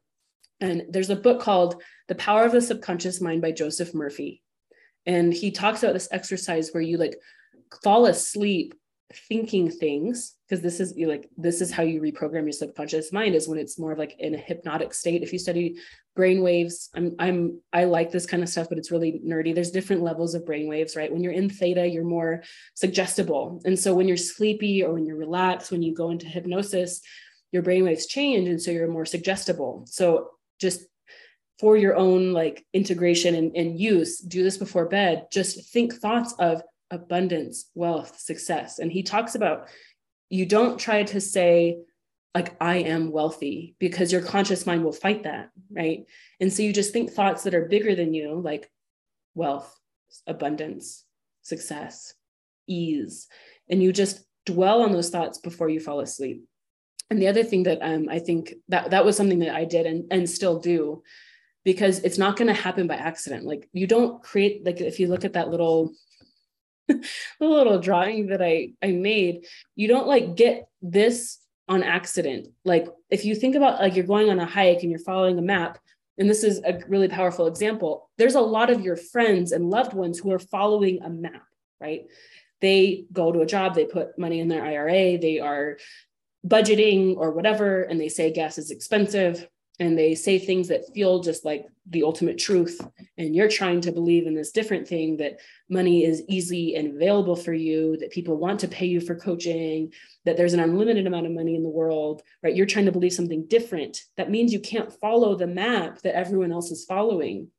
[0.60, 4.42] And there's a book called The Power of the Subconscious Mind by Joseph Murphy.
[5.06, 7.16] And he talks about this exercise where you like
[7.84, 8.74] fall asleep
[9.14, 13.48] thinking things because this is like this is how you reprogram your subconscious mind is
[13.48, 15.24] when it's more of like in a hypnotic state.
[15.24, 15.78] If you study
[16.16, 19.54] brain waves i'm i'm i like this kind of stuff but it's really nerdy.
[19.54, 21.12] There's different levels of brain waves right?
[21.12, 22.44] When you're in theta you're more
[22.74, 23.62] suggestible.
[23.66, 27.02] And so when you're sleepy or when you're relaxed when you go into hypnosis
[27.52, 29.86] your brain waves change and so you're more suggestible.
[29.88, 30.82] So just
[31.60, 35.28] for your own like integration and, and use do this before bed.
[35.32, 36.62] Just think thoughts of
[36.92, 38.80] abundance, wealth, success.
[38.80, 39.68] And he talks about
[40.30, 41.78] you don't try to say,
[42.36, 45.50] like, I am wealthy, because your conscious mind will fight that.
[45.72, 46.06] Right.
[46.40, 48.70] And so you just think thoughts that are bigger than you, like
[49.36, 49.74] wealth,
[50.28, 51.06] abundance,
[51.42, 52.14] success,
[52.68, 53.28] ease.
[53.70, 56.44] And you just dwell on those thoughts before you fall asleep.
[57.10, 59.86] And the other thing that um, I think that that was something that I did
[59.86, 61.04] and, and still do
[61.64, 63.46] because it's not going to happen by accident.
[63.46, 65.94] Like you don't create, like if you look at that little
[67.40, 69.46] the little drawing that I I made,
[69.76, 72.48] you don't like get this on accident.
[72.64, 75.42] Like if you think about like you're going on a hike and you're following a
[75.42, 75.80] map,
[76.18, 79.94] and this is a really powerful example, there's a lot of your friends and loved
[79.94, 81.44] ones who are following a map,
[81.80, 82.06] right?
[82.62, 85.78] They go to a job, they put money in their IRA, they are
[86.46, 89.48] budgeting or whatever, and they say gas is expensive
[89.80, 92.82] and they say things that feel just like the ultimate truth
[93.18, 97.36] and you're trying to believe in this different thing that money is easy and available
[97.36, 99.94] for you that people want to pay you for coaching
[100.26, 102.56] that there's an unlimited amount of money in the world right?
[102.56, 104.02] You're trying to believe something different.
[104.18, 107.50] That means you can't follow the map that everyone else is following.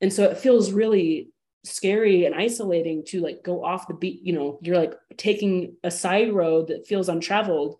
[0.00, 1.30] And so it feels really
[1.64, 5.90] scary and isolating to like go off the beat you know you're like taking a
[5.92, 7.76] side road that feels untraveled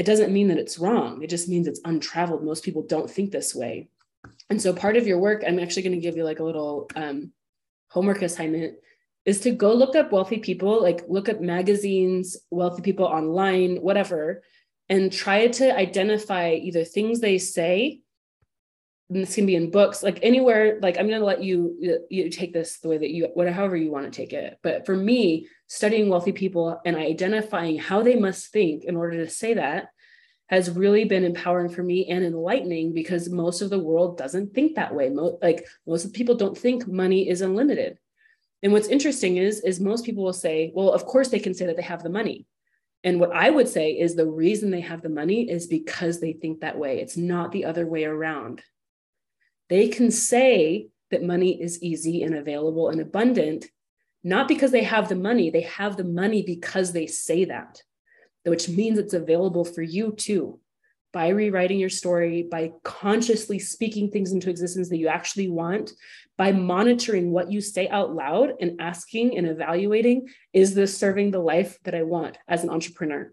[0.00, 1.22] it doesn't mean that it's wrong.
[1.22, 2.42] It just means it's untraveled.
[2.42, 3.90] Most people don't think this way.
[4.48, 6.90] And so part of your work, I'm actually going to give you like a little
[6.96, 7.32] um,
[7.90, 8.78] homework assignment
[9.26, 14.42] is to go look up wealthy people, like look up magazines, wealthy people online, whatever,
[14.88, 18.00] and try to identify either things they say
[19.10, 22.52] this can be in books like anywhere like i'm going to let you you take
[22.52, 25.46] this the way that you whatever however you want to take it but for me
[25.66, 29.88] studying wealthy people and identifying how they must think in order to say that
[30.48, 34.76] has really been empowering for me and enlightening because most of the world doesn't think
[34.76, 37.98] that way Mo- like most of people don't think money is unlimited
[38.62, 41.66] and what's interesting is is most people will say well of course they can say
[41.66, 42.46] that they have the money
[43.02, 46.34] and what I would say is the reason they have the money is because they
[46.34, 47.00] think that way.
[47.00, 48.62] It's not the other way around.
[49.70, 53.66] They can say that money is easy and available and abundant,
[54.22, 57.82] not because they have the money, they have the money because they say that,
[58.44, 60.60] which means it's available for you too.
[61.12, 65.92] By rewriting your story, by consciously speaking things into existence that you actually want,
[66.36, 71.40] by monitoring what you say out loud and asking and evaluating, is this serving the
[71.40, 73.32] life that I want as an entrepreneur?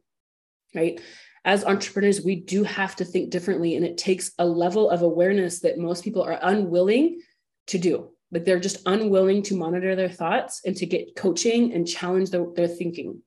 [0.76, 1.00] Right
[1.48, 3.78] as entrepreneurs, we do have to think differently.
[3.78, 7.22] And it takes a level of awareness that most people are unwilling
[7.68, 8.10] to do.
[8.34, 12.52] Like they're just unwilling to monitor their thoughts and to get coaching and challenge the,
[12.54, 13.22] their thinking.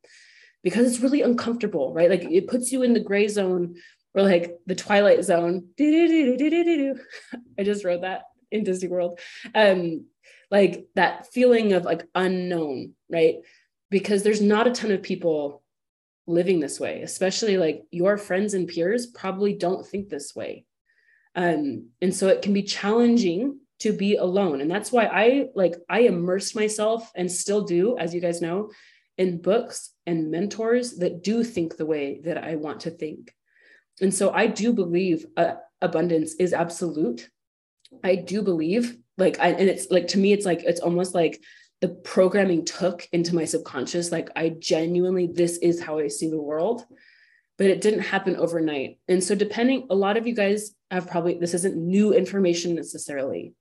[0.63, 2.11] because it's really uncomfortable, right?
[2.11, 3.77] Like it puts you in the gray zone
[4.13, 5.69] or like the twilight zone.
[5.81, 6.95] I
[7.65, 9.19] just rode that in Disney World.
[9.55, 10.05] Um,
[10.51, 13.37] like that feeling of like unknown, right?
[13.91, 15.60] Because there's not a ton of people
[16.31, 20.64] living this way, especially like your friends and peers probably don't think this way.
[21.35, 24.61] Um, and so it can be challenging to be alone.
[24.61, 28.71] And that's why I like I immersed myself and still do, as you guys know,
[29.16, 33.35] in books and mentors that do think the way that I want to think.
[34.01, 37.29] And so I do believe uh, abundance is absolute.
[38.05, 41.40] I do believe like I and it's like to me it's like it's almost like
[41.81, 46.40] the programming took into my subconscious like I genuinely this is how I see the
[46.40, 46.85] world
[47.61, 48.99] but it didn't happen overnight.
[49.07, 53.53] And so depending a lot of you guys have probably this isn't new information necessarily.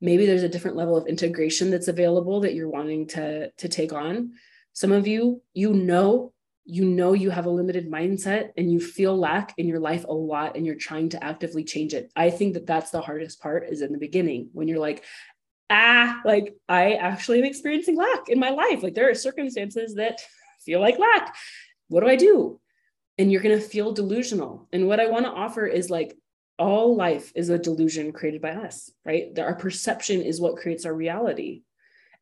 [0.00, 3.92] Maybe there's a different level of integration that's available that you're wanting to to take
[3.92, 4.32] on.
[4.72, 6.32] Some of you you know
[6.64, 10.12] you know you have a limited mindset and you feel lack in your life a
[10.12, 12.10] lot and you're trying to actively change it.
[12.16, 15.04] I think that that's the hardest part is in the beginning when you're like
[15.70, 20.20] ah like i actually am experiencing lack in my life like there are circumstances that
[20.64, 21.34] feel like lack
[21.88, 22.60] what do i do
[23.18, 26.16] and you're going to feel delusional and what i want to offer is like
[26.58, 29.38] all life is a delusion created by us, right?
[29.38, 31.62] Our perception is what creates our reality.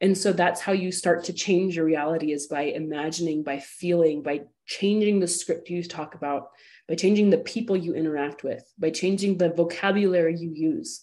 [0.01, 4.23] And so that's how you start to change your reality is by imagining, by feeling,
[4.23, 6.51] by changing the script you talk about,
[6.87, 11.03] by changing the people you interact with, by changing the vocabulary you use.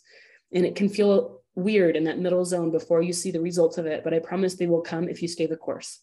[0.52, 3.86] And it can feel weird in that middle zone before you see the results of
[3.86, 6.00] it, but I promise they will come if you stay the course.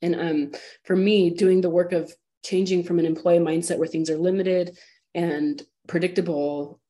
[0.00, 0.52] And um,
[0.84, 2.12] for me, doing the work of
[2.44, 4.76] changing from an employee mindset where things are limited
[5.14, 6.80] and predictable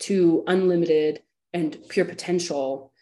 [0.00, 2.92] to unlimited and pure potential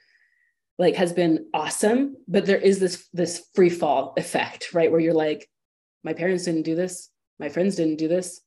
[0.79, 4.91] like has been awesome but there is this this free fall effect right?
[4.91, 5.49] Where you're like
[6.03, 7.11] my parents didn't do this.
[7.39, 8.41] My friends didn't do this.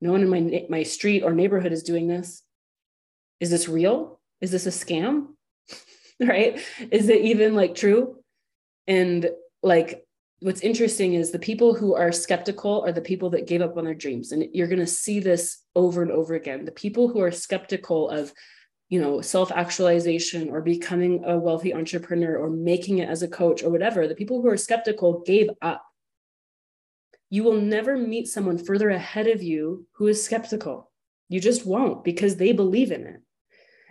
[0.00, 2.42] No one in my my street or neighborhood is doing this.
[3.40, 5.28] Is this real is this a scam?
[6.20, 6.60] Right?
[6.90, 8.16] Is it even like true?
[8.88, 9.30] And
[9.62, 10.04] like
[10.40, 13.84] what's interesting is the people who are skeptical are the people that gave up on
[13.84, 14.32] their dreams.
[14.32, 16.64] And you're going to see this over and over again.
[16.64, 18.32] The people who are skeptical of
[18.88, 23.62] you know self actualization or becoming a wealthy entrepreneur or making it as a coach
[23.62, 25.84] or whatever the people who are skeptical gave up.
[27.30, 30.90] You will never meet someone further ahead of you who is skeptical.
[31.28, 33.20] You just won't because they believe in it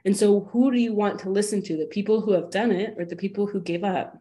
[0.08, 2.96] and so who do you want to listen to the people who have done it
[2.98, 4.18] or the people who gave up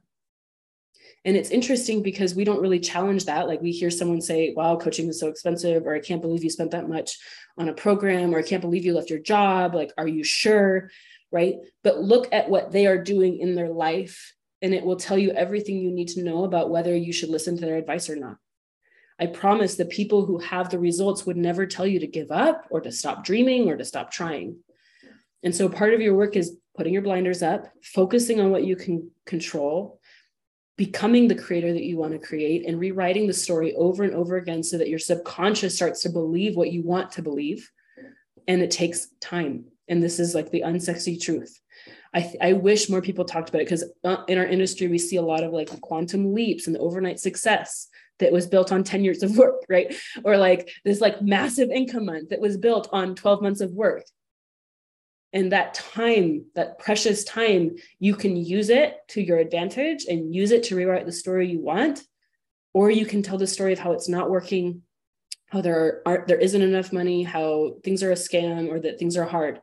[1.26, 3.48] and it's interesting because we don't really challenge that.
[3.48, 6.50] Like we hear someone say, wow, coaching is so expensive, or I can't believe you
[6.50, 7.18] spent that much
[7.58, 9.74] on a program, or I can't believe you left your job.
[9.74, 10.88] Like, are you sure?
[11.32, 11.56] Right.
[11.82, 15.32] But look at what they are doing in their life, and it will tell you
[15.32, 18.36] everything you need to know about whether you should listen to their advice or not.
[19.18, 22.66] I promise the people who have the results would never tell you to give up
[22.70, 24.58] or to stop dreaming or to stop trying.
[25.46, 28.74] And so part of your work is putting your blinders up, focusing on what you
[28.74, 30.00] can control,
[30.76, 34.38] becoming the creator that you want to create and rewriting the story over and over
[34.38, 37.70] again so that your subconscious starts to believe what you want to believe.
[38.48, 39.66] And it takes time.
[39.86, 41.60] And this is like the unsexy truth.
[42.12, 44.98] I, th- I wish more people talked about it because uh, in our industry, we
[44.98, 47.86] see a lot of like quantum leaps and the overnight success
[48.18, 49.94] that was built on 10 years of work, right?
[50.24, 54.02] Or like this like massive income month that was built on 12 months of work
[55.36, 60.50] and that time that precious time you can use it to your advantage and use
[60.50, 62.02] it to rewrite the story you want
[62.72, 64.80] or you can tell the story of how it's not working
[65.48, 69.16] how there aren't there isn't enough money how things are a scam or that things
[69.16, 69.60] are hard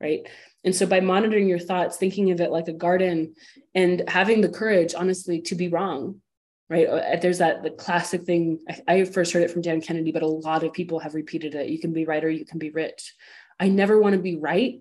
[0.00, 0.26] right?
[0.64, 3.34] And so by monitoring your thoughts thinking of it like a garden
[3.74, 6.22] and having the courage honestly to be wrong
[6.70, 6.86] right?
[6.86, 10.22] Uh, there's that the classic thing I, I first heard it from dan kennedy but
[10.22, 11.68] a lot of people have repeated it.
[11.68, 13.14] You can be right or you can be rich.
[13.58, 14.80] I never want to be right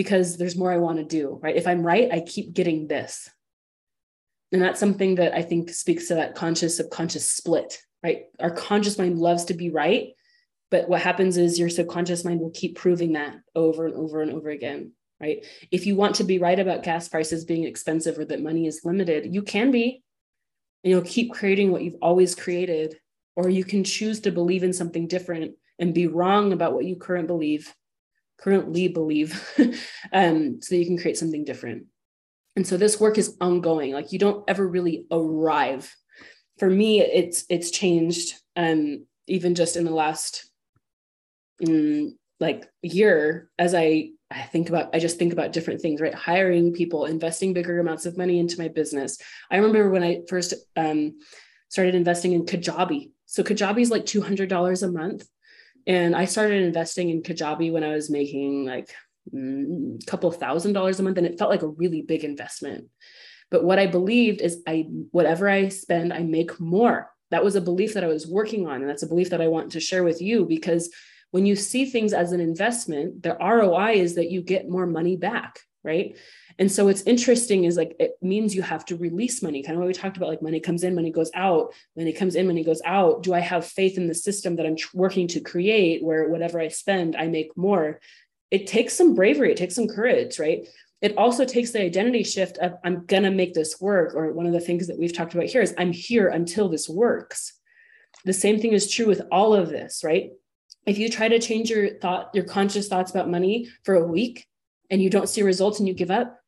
[0.00, 1.54] because there's more I want to do, right?
[1.54, 3.28] If I'm right, I keep getting this.
[4.50, 8.22] And that's something that I think speaks to that conscious subconscious split, right?
[8.40, 10.12] Our conscious mind loves to be right.
[10.70, 14.32] But what happens is your subconscious mind will keep proving that over and over and
[14.32, 15.44] over again, right?
[15.70, 18.86] If you want to be right about gas prices being expensive or that money is
[18.86, 20.02] limited, you can be.
[20.82, 22.98] And you'll keep creating what you've always created.
[23.36, 26.96] Or you can choose to believe in something different and be wrong about what you
[26.96, 27.74] current believe
[28.40, 29.32] currently believe
[30.12, 31.86] um, so that you can create something different.
[32.56, 33.92] And so this work is ongoing.
[33.92, 35.94] Like you don't ever really arrive.
[36.58, 40.50] For me it's it's changed um even just in the last
[41.62, 46.14] mm, like year as i i think about i just think about different things right?
[46.14, 49.18] Hiring people investing bigger amounts of money into my business.
[49.50, 51.14] I remember when i first um
[51.70, 53.10] started investing in Kajabi.
[53.26, 55.26] So Kajabi is like $200 a month.
[55.86, 58.90] And I started investing in Kajabi when I was making like
[59.32, 61.18] a mm, couple thousand dollars a month.
[61.18, 62.86] And it felt like a really big investment.
[63.50, 67.10] But what I believed is I whatever I spend, I make more.
[67.30, 68.80] That was a belief that I was working on.
[68.80, 70.90] And that's a belief that I want to share with you because
[71.30, 75.16] when you see things as an investment, the ROI is that you get more money
[75.16, 76.16] back, right?
[76.60, 79.62] And so what's interesting is like it means you have to release money.
[79.62, 81.72] Kind of what we talked about, like money comes in, money goes out.
[81.96, 83.22] Money comes in, money goes out.
[83.22, 86.68] Do I have faith in the system that I'm working to create where whatever I
[86.68, 87.98] spend, I make more?
[88.52, 90.68] It takes some bravery, it takes some courage, right?
[91.00, 94.14] It also takes the identity shift of I'm gonna make this work.
[94.14, 96.88] Or one of the things that we've talked about here is I'm here until this
[96.88, 97.54] works.
[98.24, 100.30] The same thing is true with all of this, right?
[100.86, 104.46] if you try to change your thought your conscious thoughts about money for a week
[104.90, 106.39] and you don't see results and you give up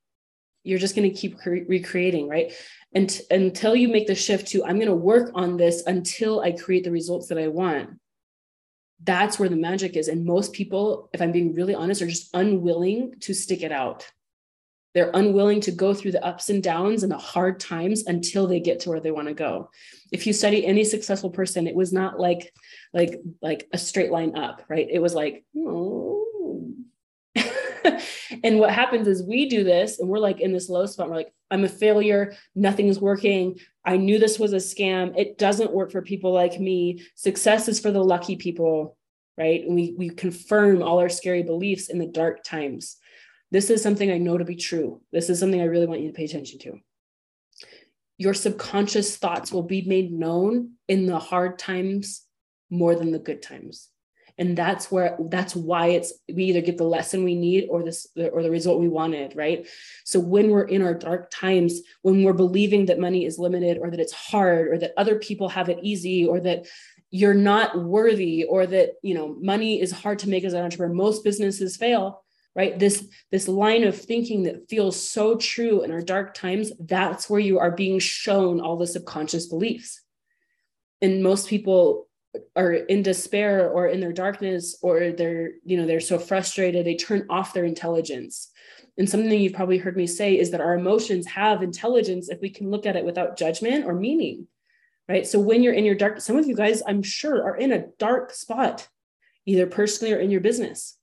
[0.64, 2.52] you're just going to keep cre- recreating right?
[2.94, 6.52] And until you make the shift to i'm going to work on this until i
[6.52, 7.98] create the results that i want
[9.04, 10.08] that's where the magic is.
[10.08, 14.06] And most people if i'm being really honest are just unwilling to stick it out.
[14.94, 18.60] They're unwilling to go through the ups and downs and the hard times until they
[18.60, 19.70] get to where they want to go.
[20.12, 22.52] If you study any successful person it was not like
[22.92, 24.86] like like a straight line up right?
[24.88, 26.21] It was like oh.
[28.44, 31.08] and what happens is we do this and we're like in this low spot.
[31.08, 32.34] We're like i'm a failure.
[32.54, 33.58] Nothing's working.
[33.84, 35.14] I knew this was a scam.
[35.16, 37.02] It doesn't work for people like me.
[37.14, 38.96] Success is for the lucky people
[39.38, 39.64] right?
[39.64, 42.96] And we we confirm all our scary beliefs in the dark times.
[43.50, 45.00] This is something i know to be true.
[45.12, 46.78] This is something i really want you to pay attention to.
[48.18, 52.22] Your subconscious thoughts will be made known in the hard times
[52.70, 53.88] more than the good times
[54.42, 58.08] and that's where that's why it's we either get the lesson we need or this
[58.32, 59.68] or the result we wanted right?
[60.04, 63.88] So when we're in our dark times when we're believing that money is limited or
[63.88, 66.66] that it's hard or that other people have it easy or that
[67.10, 70.92] you're not worthy or that you know money is hard to make as an entrepreneur
[70.92, 72.24] most businesses fail
[72.54, 72.78] right?
[72.78, 77.40] This this line of thinking that feels so true in our dark times that's where
[77.40, 80.02] you are being shown all the subconscious beliefs.
[81.00, 82.08] And most people
[82.56, 86.96] are in despair or in their darkness or they're you know they're so frustrated they
[86.96, 88.50] turn off their intelligence.
[88.98, 92.50] And something you've probably heard me say is that our emotions have intelligence if we
[92.50, 94.46] can look at it without judgment or meaning
[95.08, 95.26] right?
[95.26, 97.86] So when you're in your dark some of you guys i'm sure are in a
[97.98, 98.88] dark spot
[99.46, 100.96] either personally or in your business.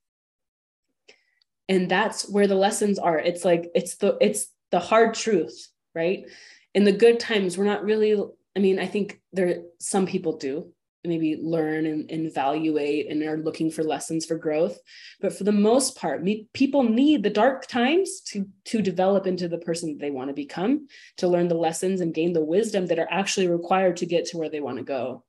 [1.67, 3.19] And that's where the lessons are.
[3.19, 6.25] It's like it's the it's the hard truth right?
[6.73, 8.15] In the good times we're not really
[8.55, 10.71] i mean i think there some people do
[11.03, 14.77] maybe learn and, and, evaluate and are looking for lessons for growth.
[15.21, 19.47] But for the most part me, people need the dark times to to develop into
[19.47, 22.88] the person that they want to become to learn the lessons and gain the wisdom
[22.88, 25.23] that are actually required to get to where they want to go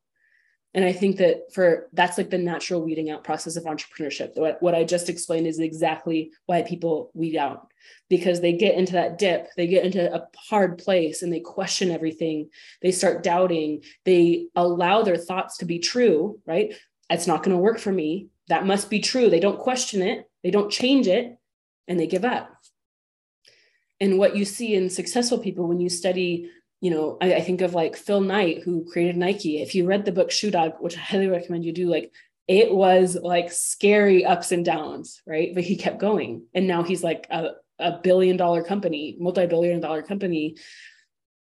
[0.75, 4.37] and i think that for that's like the natural weeding out process of entrepreneurship.
[4.37, 7.69] What, what i just explained is exactly why people weed out.
[8.09, 11.91] Because they get into that dip they get into a hard place and they question
[11.91, 12.51] everything.
[12.83, 13.83] They start doubting.
[14.05, 16.75] They allow their thoughts to be true right?
[17.09, 18.29] It's not going to work for me.
[18.49, 19.31] That must be true.
[19.31, 20.31] They don't question it.
[20.43, 21.37] They don't change it.
[21.89, 22.51] And they give up.
[24.01, 26.51] And what you see in successful people when you study
[26.81, 29.61] you know, I, I, think of like Phil Knight, who created Nike.
[29.61, 32.13] If you read the book Shoe Dog, which I highly recommend you do, like
[32.49, 35.55] it was like scary ups and downs, right?
[35.55, 36.47] But he kept going.
[36.55, 40.57] And now he's like a, a billion dollar company, multi billion dollar company,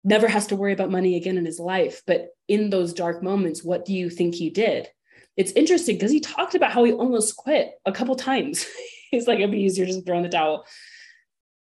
[0.04, 2.02] never has to worry about money again in his life.
[2.06, 4.89] But in those dark moments, what do you think he did?
[5.38, 8.65] It's interesting because he talked about how he almost quit a couple times.
[9.12, 10.65] he's like, it'd be easier just throwing the towel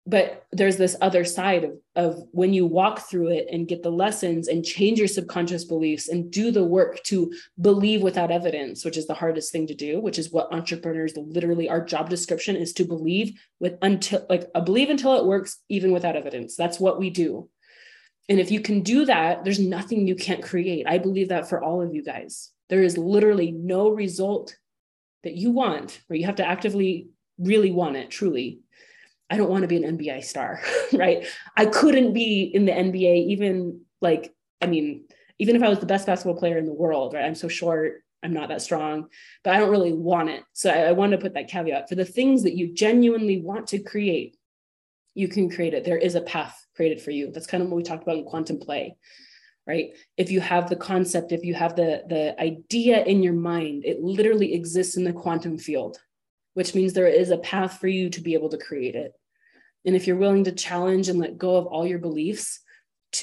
[0.08, 3.90] but there's this other side of, of when you walk through it and get the
[3.90, 8.96] lessons and change your subconscious beliefs and do the work to believe without evidence which
[8.96, 12.72] is the hardest thing to do which is what entrepreneurs literally our job description is
[12.72, 16.56] to believe with until like a believe until it works even without evidence.
[16.56, 17.50] That's what we do.
[18.30, 20.86] And if you can do that there's nothing you can't create.
[20.86, 22.50] I believe that for all of you guys.
[22.70, 24.56] There is literally no result
[25.24, 27.08] that you want where you have to actively
[27.38, 28.60] really want it truly
[29.30, 30.60] I don't want to be an NBA star,
[30.92, 31.26] right?
[31.56, 35.04] I couldn't be in the NBA, even like, I mean,
[35.38, 37.24] even if I was the best basketball player in the world, right?
[37.24, 39.08] I'm so short, I'm not that strong,
[39.44, 40.44] but I don't really want it.
[40.52, 43.68] So I, I want to put that caveat for the things that you genuinely want
[43.68, 44.36] to create,
[45.14, 45.84] you can create it.
[45.84, 47.30] There is a path created for you.
[47.30, 48.96] That's kind of what we talked about in quantum play,
[49.66, 49.90] right?
[50.16, 54.00] If you have the concept, if you have the, the idea in your mind, it
[54.00, 55.98] literally exists in the quantum field
[56.58, 59.12] which means there is a path for you to be able to create it.
[59.88, 62.60] And if you're willing to challenge and let go of all your beliefs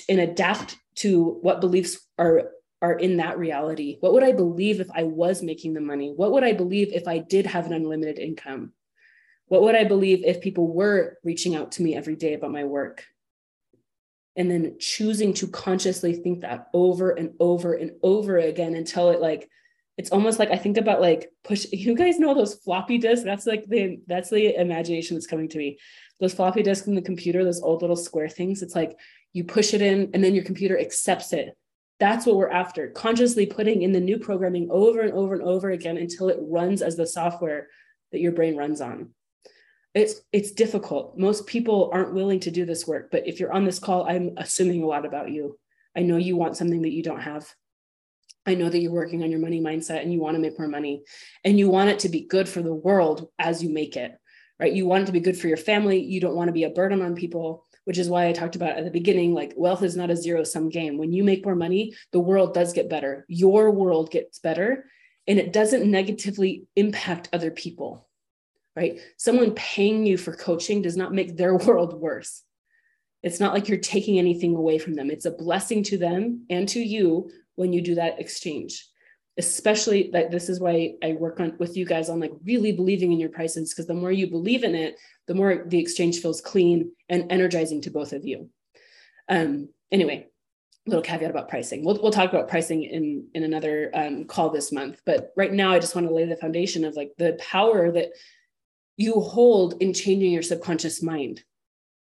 [0.09, 2.49] and adapt to what beliefs are
[2.82, 3.97] are in that reality?
[3.99, 6.11] What would I believe if I was making the money?
[6.11, 8.74] What would I believe if I did have an unlimited income?
[9.45, 12.63] What would I believe if people were reaching out to me every day about my
[12.63, 13.03] work?
[14.36, 19.22] And then choosing to consciously think that over and over and over again until it
[19.22, 19.47] like,
[19.98, 21.66] it's almost like I think about like push.
[21.72, 23.24] You guys know those floppy disks?
[23.24, 25.78] That's like the that's the imagination that's coming to me.
[26.20, 28.62] Those floppy disks in the computer, those old little square things.
[28.62, 28.98] It's like
[29.34, 31.58] you push it in, and then your computer accepts it.
[32.00, 32.89] That's what we're after.
[32.89, 36.82] Consciously putting in the new programming over and over and over again until it runs
[36.82, 37.68] as the software
[38.12, 39.12] that your brain runs on
[39.96, 43.64] it's it's difficult most people aren't willing to do this work but if you're on
[43.64, 45.58] this call i'm assuming a lot about you
[45.96, 47.48] i know you want something that you don't have
[48.46, 50.68] i know that you're working on your money mindset and you want to make more
[50.68, 51.04] money
[51.43, 54.18] and you want it to be good for the world as you make it
[54.60, 56.64] right you want it to be good for your family you don't want to be
[56.64, 59.84] a burden on people which is why i talked about at the beginning like wealth
[59.84, 62.89] is not a zero sum game when you make more money the world does get
[62.89, 64.86] better your world gets better
[65.28, 68.08] and it doesn't negatively impact other people
[68.76, 69.00] right?
[69.18, 72.43] Someone paying you for coaching does not make their world worse.
[73.24, 75.10] It's not like you're taking anything away from them.
[75.10, 78.88] It's a blessing to them and to you when you do that exchange.
[79.38, 83.12] Especially that this is why I work on with you guys on like really believing
[83.12, 84.95] in your prices because the more you believe in it,
[85.28, 88.49] the more the exchange feels clean and energizing to both of you.
[89.28, 90.28] Um, anyway,
[90.88, 91.84] little caveat about pricing.
[91.84, 95.01] We'll, we'll talk about pricing in in another um, call this month.
[95.06, 98.12] But right now, I just want to lay the foundation of like the power that
[98.97, 101.43] you hold in changing your subconscious mind.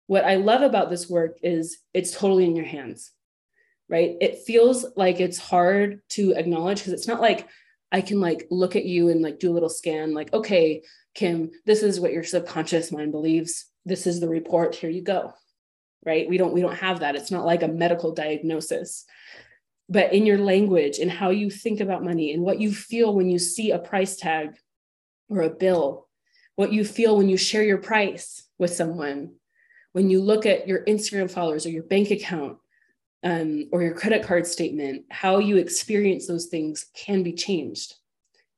[0.07, 3.11] What I love about this work is it's totally in your hands,
[3.89, 4.15] right?
[4.21, 7.47] It feels like it's hard to acknowledge because it's not like
[7.91, 10.83] I can like look at you and like do a little scan, like, okay,
[11.13, 13.65] Kim, this is what your subconscious mind believes.
[13.85, 14.75] This is the report.
[14.75, 15.33] Here you go.
[16.05, 16.29] Right.
[16.29, 17.15] We don't, we don't have that.
[17.15, 19.05] It's not like a medical diagnosis.
[19.87, 23.29] But in your language and how you think about money and what you feel when
[23.29, 24.55] you see a price tag
[25.29, 26.05] or a bill
[26.55, 29.33] what you feel when you share your price with someone,
[29.91, 32.57] when you look at your Instagram followers or your bank account
[33.25, 37.95] um, or your credit card statement, how you experience those things can be changed.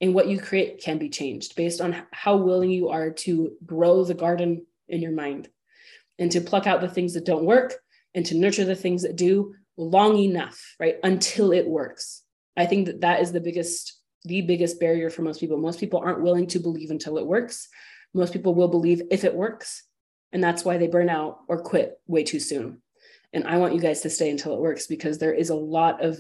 [0.02, 4.04] And what you create can be changed based on how willing you are to grow
[4.04, 5.50] the garden in your mind
[6.20, 7.76] and to pluck out the things that don't work
[8.14, 10.98] and to nurture the things that do long enough, right?
[11.02, 12.24] Until it works.
[12.58, 13.94] I think that that is the biggest
[14.26, 15.58] the biggest barrier for most people.
[15.58, 17.70] Most people aren't willing to believe until it works.
[18.14, 19.84] Most people will believe if it works.
[20.34, 22.82] And that's why they burn out or quit way too soon.
[23.34, 26.04] And I want you guys to stay until it works because there is a lot
[26.04, 26.18] of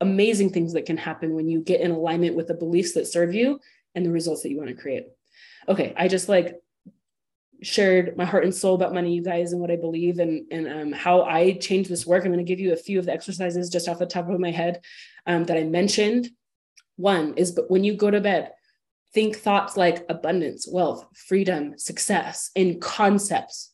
[0.00, 3.34] amazing things that can happen when you get in alignment with the beliefs that serve
[3.34, 3.60] you
[3.94, 5.06] and the results that you want to create.
[5.68, 6.56] Okay, I just like
[7.62, 10.68] shared my heart and soul about money, you guys, and what I believe and, and
[10.68, 12.24] um, how I change this work.
[12.24, 14.40] I'm going to give you a few of the exercises just off the top of
[14.40, 14.80] my head
[15.26, 16.28] um, that I mentioned
[16.96, 18.52] one is but when you go to bed,
[19.14, 23.71] think thoughts like abundance, wealth, freedom, success in concepts.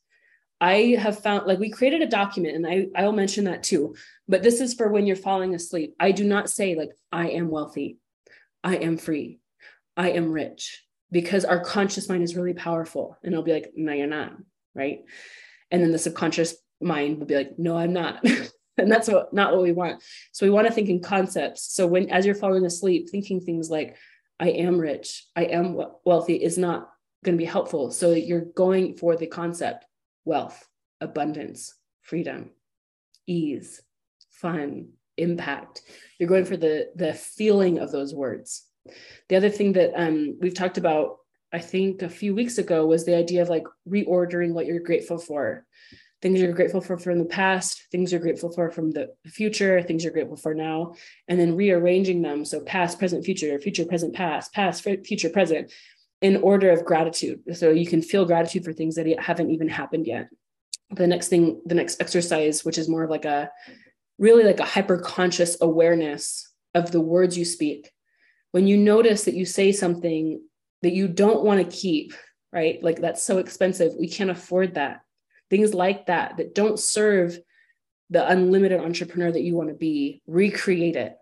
[0.60, 3.94] I have found like we created a document and I, I'll mention that too.
[4.26, 5.94] But this is for when you're falling asleep.
[6.00, 7.98] I do not say like I am wealthy,
[8.64, 9.40] I am free,
[9.96, 13.16] I am rich, because our conscious mind is really powerful.
[13.22, 14.32] And it'll be like, no, you're not,
[14.74, 15.00] right?
[15.70, 18.24] And then the subconscious mind will be like, no, I'm not.
[18.78, 20.02] and that's what not what we want
[20.32, 23.68] so we want to think in concepts so when as you're falling asleep thinking things
[23.68, 23.96] like
[24.40, 26.88] i am rich i am wealthy is not
[27.24, 29.84] going to be helpful so you're going for the concept
[30.24, 30.66] wealth
[31.00, 32.50] abundance freedom
[33.26, 33.82] ease
[34.30, 35.82] fun impact.
[36.18, 38.64] You're going for the the feeling of those words.
[39.28, 41.16] The other thing that um, we've talked about
[41.50, 45.18] i think a few weeks ago was the idea of like reordering what you're grateful
[45.18, 45.64] for.
[46.20, 50.02] Things you're grateful for from the past, things you're grateful for from the future, things
[50.02, 50.94] you're grateful for now,
[51.28, 52.44] and then rearranging them.
[52.44, 55.70] So past, present, future, future, present, past, past, future, present,
[56.20, 57.40] in order of gratitude.
[57.54, 60.28] So you can feel gratitude for things that haven't even happened yet.
[60.90, 63.50] The next thing, the next exercise, which is more of like a
[64.18, 67.90] really like a hyper conscious awareness of the words you speak.
[68.52, 70.40] When you notice that you say something
[70.82, 72.14] that you don't want to keep,
[72.52, 72.82] right?
[72.82, 73.92] Like that's so expensive.
[73.98, 75.02] We can't afford that
[75.50, 77.38] things like that that don't serve
[78.10, 81.16] the unlimited entrepreneur that you want to be recreate it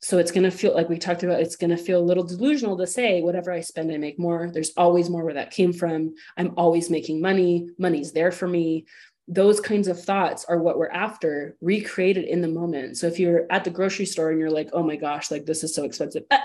[0.00, 2.24] so it's going to feel like we talked about it's going to feel a little
[2.24, 4.50] delusional to say whatever i spend i make more.
[4.50, 6.14] There's always more where that came from.
[6.36, 7.70] I'm always making money.
[7.78, 8.86] Money's there for me.
[9.26, 12.96] Those kinds of thoughts are what we're after recreated in the moment.
[12.96, 15.64] So if you're at the grocery store and you're like oh my gosh like this
[15.64, 16.24] is so expensive.
[16.30, 16.44] Ah,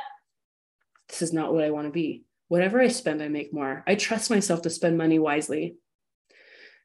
[1.10, 2.24] this is not what i want to be.
[2.48, 3.84] Whatever i spend i make more.
[3.86, 5.76] I trust myself to spend money wisely.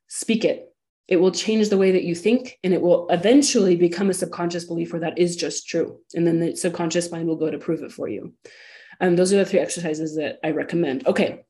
[0.06, 0.68] Speak it
[1.08, 4.64] it will change the way that you think and it will eventually become a subconscious
[4.64, 6.00] belief where that is just true.
[6.14, 8.34] And then the subconscious mind will go to prove it for you.
[9.00, 11.06] Um, those are the three exercises that i recommend.
[11.06, 11.44] Okay.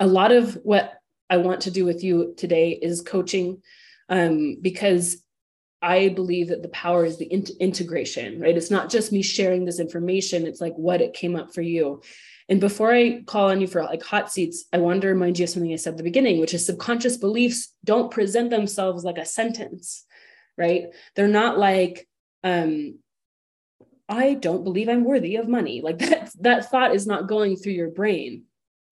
[0.00, 0.94] A lot of what
[1.30, 3.62] i want to do with you today is coaching
[4.08, 5.22] um, because
[5.80, 8.56] I believe that the power is the in- integration, right?
[8.56, 12.02] It's not just me sharing this information, it's like what it came up for you.
[12.48, 15.44] And before I call on you for like hot seats, I want to remind you
[15.44, 19.18] of something I said at the beginning, which is subconscious beliefs don't present themselves like
[19.18, 20.04] a sentence,
[20.56, 20.84] right?
[21.14, 22.08] They're not like,
[22.42, 22.98] um,
[24.08, 25.82] I don't believe I'm worthy of money.
[25.84, 28.44] Like that, that thought is not going through your brain,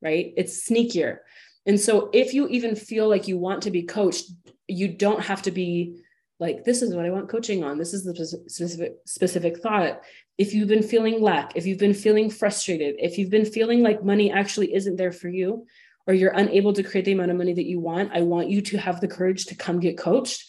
[0.02, 0.34] right?
[0.36, 1.18] It's sneakier.
[1.64, 4.30] And so if you even feel like you want to be coached,
[4.68, 6.02] you don't have to be
[6.38, 8.14] like this is what i want coaching on this is the
[8.46, 10.02] specific specific thought
[10.38, 14.04] if you've been feeling lack if you've been feeling frustrated if you've been feeling like
[14.04, 15.66] money actually isn't there for you
[16.06, 18.60] or you're unable to create the amount of money that you want i want you
[18.60, 20.44] to have the courage to come get coached.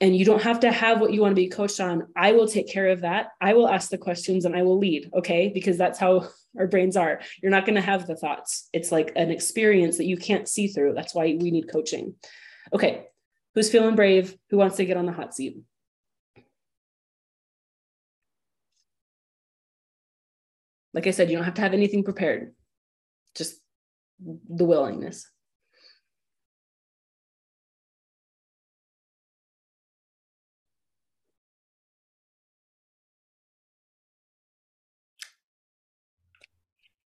[0.00, 2.06] And you don't have to have what you want to be coached on.
[2.14, 3.30] I will take care of that.
[3.40, 5.50] I will ask the questions and i will lead okay?
[5.52, 7.20] Because that's how our brains are.
[7.42, 8.68] You're not going to have the thoughts.
[8.72, 10.94] It's like an experience that you can't see through.
[10.94, 12.14] That's why we need coaching.
[12.72, 13.08] Okay
[13.58, 14.36] Who's feeling brave?
[14.50, 15.56] Who wants to get on the hot seat?
[20.94, 22.54] Like I said, you don't have to have anything prepared,
[23.34, 23.60] just
[24.20, 25.28] the willingness.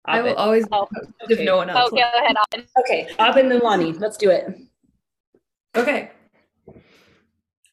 [0.08, 0.88] I will always oh,
[1.24, 1.34] okay.
[1.34, 1.92] if no one else.
[1.92, 2.66] Okay, go ahead, Aubin.
[2.80, 4.58] Okay, Aubin and Lonnie, let's do it.
[5.76, 6.12] Okay.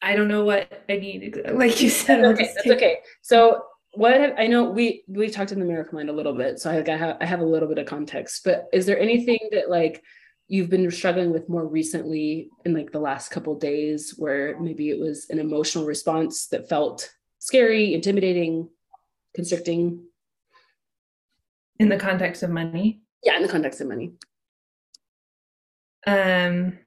[0.01, 1.41] I don't know what I need.
[1.51, 2.51] Like you said, that's okay.
[2.55, 2.97] That's okay.
[3.21, 3.63] So
[3.95, 6.69] what have, I know we we've talked in the miracle mind a little bit, so
[6.69, 8.43] I, I have I have a little bit of context.
[8.43, 10.03] But is there anything that like
[10.47, 14.99] you've been struggling with more recently in like the last couple days, where maybe it
[14.99, 18.69] was an emotional response that felt scary, intimidating,
[19.33, 20.03] constricting?
[21.77, 23.01] In the context of money.
[23.21, 24.13] Yeah, in the context of money.
[26.07, 26.79] Um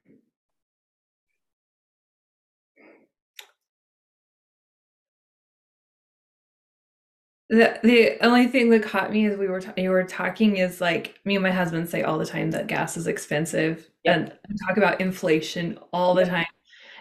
[7.49, 11.19] The the only thing that caught me as we were you were talking is like
[11.25, 14.31] me and my husband say all the time that gas is expensive and
[14.67, 16.45] talk about inflation all the time.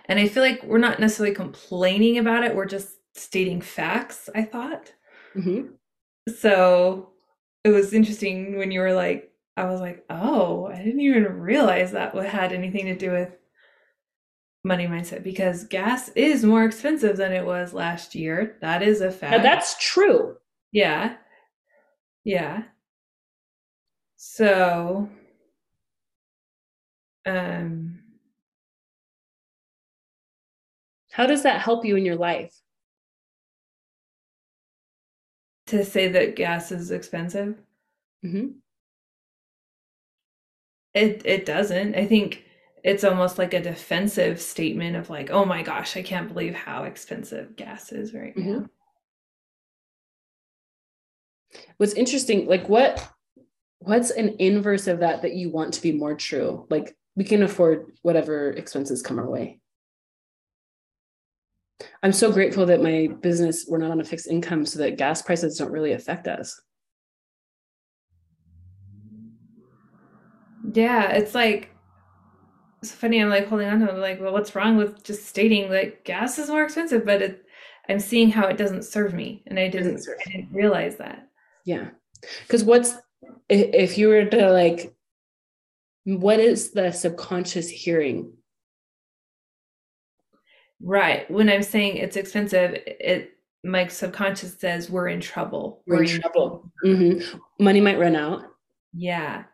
[0.07, 4.42] And I feel like we're not necessarily complaining about it, we're just stating facts, I
[4.42, 4.92] thought.
[5.36, 5.72] Mm-hmm.
[6.34, 7.11] So
[7.64, 11.92] it was interesting when you were like, I was like, oh, I didn't even realize
[11.92, 13.36] that had anything to do with
[14.65, 18.57] money mindset because gas is more expensive than it was last year.
[18.61, 19.37] That is a fact.
[19.37, 20.37] Now that's true.
[20.73, 21.17] Yeah.
[22.25, 22.65] Yeah.
[24.17, 25.09] So
[27.27, 28.01] um
[31.13, 32.55] how does that help you in your life?
[35.67, 37.57] To say that gas is expensive?
[38.25, 38.59] Mm-hmm.
[40.95, 41.95] It it doesn't.
[41.95, 42.45] I think
[42.85, 46.85] it's almost like a defensive statement of like, oh my gosh, I can't believe how
[46.85, 48.53] expensive gas is right mm-hmm.
[48.53, 48.66] now.
[51.79, 53.09] What's interesting, like what
[53.81, 56.66] what's an inverse of that that you want to be more true?
[56.68, 59.61] Like we can afford whatever expenses come our way.
[62.03, 65.22] I'm so grateful that my business we're not on a fixed income so that gas
[65.22, 66.61] prices don't really affect us.
[70.74, 71.70] Yeah, it's like
[72.83, 73.20] it's funny.
[73.20, 73.87] I'm like holding on to.
[73.87, 73.93] It.
[73.93, 77.05] I'm like, well, what's wrong with just stating that gas is more expensive?
[77.05, 77.47] But it,
[77.89, 81.29] I'm seeing how it doesn't serve me, and I didn't, I didn't realize that.
[81.64, 81.89] Yeah,
[82.47, 82.95] because what's
[83.49, 84.95] if you were to like,
[86.05, 88.33] what is the subconscious hearing?
[90.81, 91.29] Right.
[91.29, 93.33] When I'm saying it's expensive, it
[93.64, 95.83] my subconscious says we're in trouble.
[95.87, 96.70] We're, we're in, in trouble.
[96.81, 97.01] trouble.
[97.01, 97.39] Mm-hmm.
[97.59, 98.45] Money might run out.
[98.95, 99.45] Yeah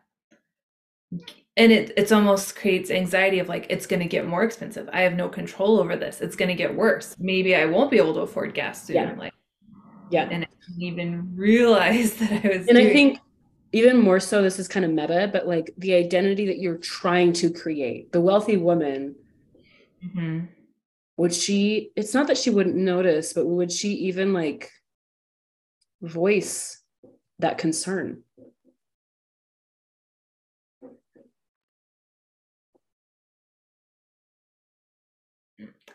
[1.57, 4.89] and it it's almost creates anxiety of like it's going to get more expensive.
[4.91, 6.21] I have no control over this.
[6.21, 7.15] It's going to get worse.
[7.19, 9.15] Maybe i won't be able to afford gas soon yeah.
[9.17, 9.33] like
[10.09, 10.27] yeah.
[10.29, 13.19] and i didn't even realize that i was and doing- i think
[13.71, 17.33] even more so this is kind of meta but like the identity that you're trying
[17.33, 19.15] to create the wealthy woman
[20.03, 20.45] mm-hmm.
[21.17, 24.71] would she it's not that she wouldn't notice but would she even like
[26.01, 26.81] voice
[27.39, 28.21] that concern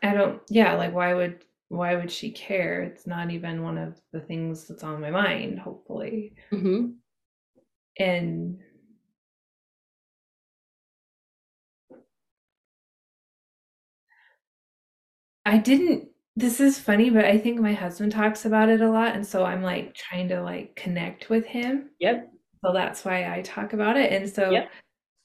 [0.02, 2.82] I don't yeah, like why would why would she care?
[2.82, 6.34] It's not even one of the things that's on my mind, hopefully.
[6.52, 6.92] Mm-hmm.
[7.98, 8.58] And
[15.44, 19.14] I didn't this is funny, but I think my husband talks about it a lot
[19.14, 21.90] and so I'm like trying to like connect with him.
[22.00, 22.32] Yep.
[22.64, 24.12] So that's why I talk about it.
[24.12, 24.70] And so yep.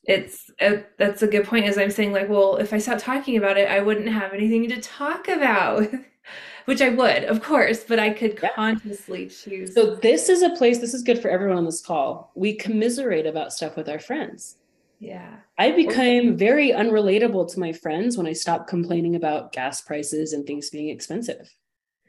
[0.08, 3.38] It's a, that's a good point as I'm saying like, well, if I stopped talking
[3.38, 5.88] about it, I wouldn't have anything to talk about.
[6.66, 8.56] Which I would, of course, but I could yep.
[8.56, 9.76] consciously choose.
[9.76, 12.32] So this is a place this is good for everyone on this call.
[12.34, 14.56] We commiserate about stuff with our friends.
[14.99, 15.36] Yeah.
[15.60, 20.47] I became very unrelatable to my friends when I stopped complaining about gas prices and
[20.47, 21.53] things being expensive.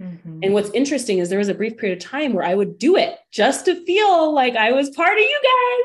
[0.00, 0.40] Mm-hmm.
[0.42, 2.96] And what's interesting is there was a brief period of time where I would do
[2.96, 5.40] it just to feel like I was part of you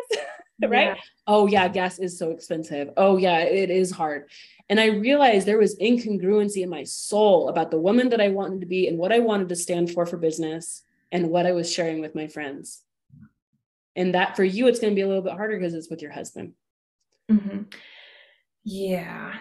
[0.10, 0.24] guys,
[0.70, 0.96] right?
[0.96, 1.02] Yeah.
[1.28, 2.90] Oh, yeah, gas is so expensive.
[2.98, 4.30] Oh, yeah, it is hard.
[4.70, 8.62] And I realized there was incongruency in my soul about the woman that I wanted
[8.62, 11.72] to be and what I wanted to stand for for business and what I was
[11.72, 12.82] sharing with my friends.
[13.96, 16.02] And that for you, it's going to be a little bit harder because it's with
[16.02, 16.54] your husband.
[17.30, 17.64] Mm-hmm.
[18.64, 19.36] Yeah.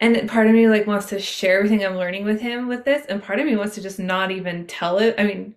[0.00, 3.06] And part of me like wants to share everything I'm learning with him with this,
[3.06, 5.14] and part of me wants to just not even tell it.
[5.18, 5.54] I mean,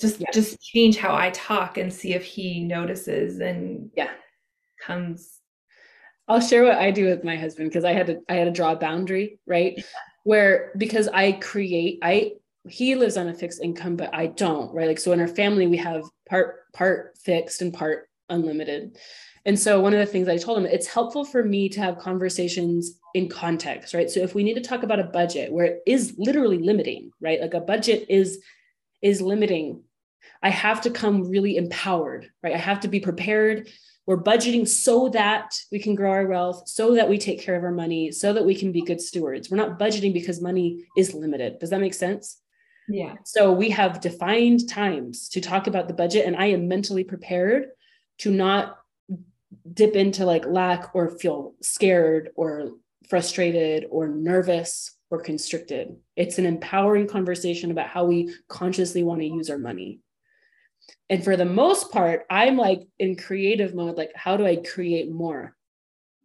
[0.00, 0.30] just yeah.
[0.32, 4.10] just change how I talk and see if he notices and yeah
[4.80, 5.40] comes.
[6.26, 8.50] I'll share what I do with my husband because I had to I had to
[8.50, 9.74] draw a boundary, right?
[9.76, 9.84] Yeah.
[10.24, 12.32] Where because I create, I
[12.66, 14.88] he lives on a fixed income, but I don't, right?
[14.88, 18.98] Like so in our family we have part part fixed and part unlimited.
[19.46, 21.98] And so one of the things I told him, it's helpful for me to have
[21.98, 24.08] conversations in context, right?
[24.08, 27.40] So if we need to talk about a budget where it is literally limiting, right?
[27.40, 28.40] Like a budget is
[29.02, 29.82] is limiting.
[30.44, 32.54] I have to come really empowered, right?
[32.54, 33.70] I have to be prepared.
[34.06, 37.64] We're budgeting so that we can grow our wealth, so that we take care of
[37.64, 39.50] our money, so that we can be good stewards.
[39.50, 41.58] We're not budgeting because money is limited.
[41.58, 42.42] Does that make sense?
[42.86, 43.14] Yeah.
[43.24, 47.68] So we have defined times to talk about the budget, and I am mentally prepared
[48.18, 48.76] to not
[49.72, 52.72] dip into like lack or feel scared or
[53.08, 55.96] frustrated or nervous or constricted.
[56.16, 60.00] It's an empowering conversation about how we consciously want to use our money.
[61.10, 65.10] And for the most part, I'm like in creative mode, like, how do I create
[65.10, 65.54] more?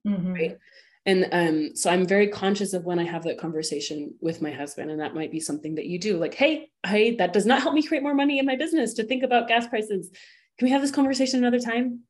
[0.08, 0.34] Mm-hmm.
[0.34, 0.58] Right.
[1.06, 4.92] And um, so I'm very conscious of when I have that conversation with my husband.
[4.92, 7.74] And that might be something that you do like, hey, hey, that does not help
[7.74, 10.10] me create more money in my business to think about gas prices.
[10.58, 12.02] Can we have this conversation another time?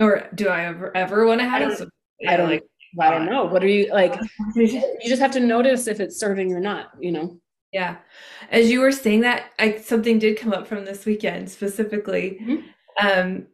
[0.00, 1.88] Or do I ever ever want to have it?
[2.26, 2.64] I don't like.
[3.00, 3.44] I don't know.
[3.44, 4.18] What are you like?
[4.54, 6.90] you just have to notice if it's serving or not.
[7.00, 7.40] You know.
[7.74, 7.96] Yeah,
[8.50, 12.38] as you were saying that, I something did come up from this weekend specifically.
[12.40, 13.06] Mm-hmm.
[13.06, 13.46] Um,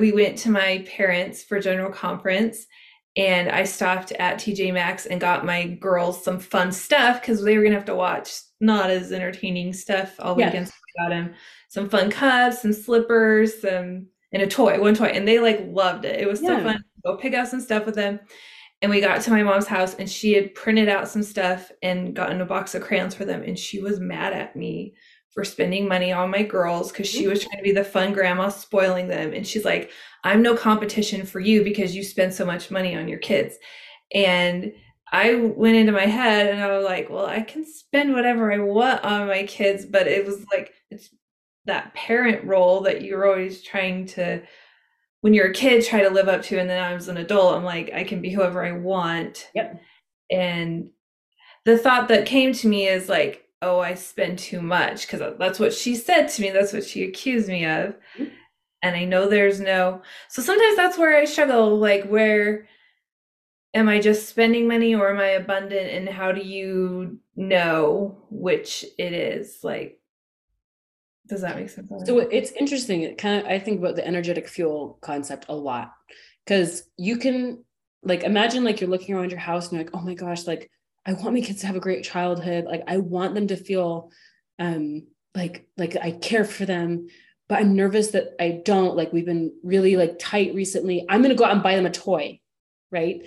[0.00, 2.66] we went to my parents for general conference,
[3.16, 7.56] and I stopped at TJ Maxx and got my girls some fun stuff because they
[7.56, 10.66] were gonna have to watch not as entertaining stuff all weekend.
[10.66, 11.34] So got them
[11.68, 16.04] some fun cups, some slippers, some and a toy, one toy, and they like loved
[16.04, 16.20] it.
[16.20, 16.58] It was yeah.
[16.58, 16.84] so fun.
[17.04, 18.18] Go pick out some stuff with them.
[18.86, 22.14] And we got to my mom's house and she had printed out some stuff and
[22.14, 23.42] gotten a box of crayons for them.
[23.42, 24.94] And she was mad at me
[25.30, 28.48] for spending money on my girls because she was trying to be the fun grandma
[28.48, 29.32] spoiling them.
[29.32, 29.90] And she's like,
[30.22, 33.56] I'm no competition for you because you spend so much money on your kids.
[34.14, 34.72] And
[35.10, 38.58] I went into my head and I was like, well, I can spend whatever I
[38.58, 41.10] want on my kids, but it was like, it's
[41.64, 44.42] that parent role that you're always trying to
[45.20, 47.54] when you're a kid try to live up to and then I was an adult
[47.54, 49.50] I'm like I can be whoever I want.
[49.54, 49.80] Yep.
[50.30, 50.90] And
[51.64, 55.58] the thought that came to me is like oh I spend too much cuz that's
[55.58, 57.94] what she said to me that's what she accused me of.
[58.16, 58.24] Mm-hmm.
[58.82, 62.68] And I know there's no so sometimes that's where I struggle like where
[63.74, 68.84] am I just spending money or am I abundant and how do you know which
[68.98, 70.00] it is like
[71.26, 71.90] does that make sense?
[72.06, 73.02] So it's interesting.
[73.02, 75.92] It kind of I think about the energetic fuel concept a lot
[76.44, 77.64] because you can
[78.02, 80.70] like imagine like you're looking around your house and you're like, oh my gosh, like
[81.04, 82.64] I want my kids to have a great childhood.
[82.64, 84.10] Like I want them to feel
[84.58, 87.08] um like like I care for them,
[87.48, 88.96] but I'm nervous that I don't.
[88.96, 91.04] Like we've been really like tight recently.
[91.08, 92.40] I'm gonna go out and buy them a toy,
[92.90, 93.22] right?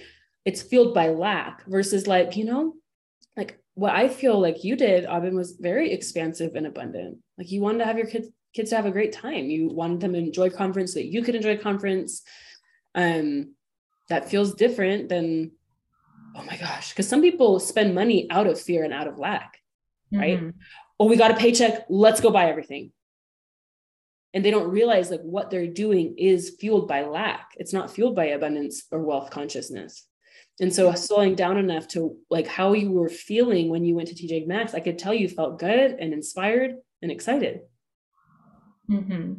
[0.46, 2.74] It's fueled by lack versus like, you know,
[3.36, 7.20] like what I feel like you did, Aubin, was very expansive and abundant.
[7.40, 9.46] Like you wanted to have your kids kids to have a great time.
[9.46, 12.22] You wanted them to enjoy conference that you could enjoy conference.
[12.96, 13.56] Um,
[14.10, 15.52] that feels different than,
[16.36, 19.58] oh my gosh, because some people spend money out of fear and out of lack,
[20.12, 20.40] right?
[20.40, 20.50] Mm-hmm.
[21.00, 22.92] Oh, we got a paycheck, let's go buy everything.
[24.34, 27.52] And they don't realize like what they're doing is fueled by lack.
[27.58, 30.06] It's not fueled by abundance or wealth consciousness.
[30.60, 34.16] And so slowing down enough to like how you were feeling when you went to
[34.16, 37.62] TJ Maxx, I could tell you felt good and inspired and excited.
[38.90, 39.34] Mm-hmm.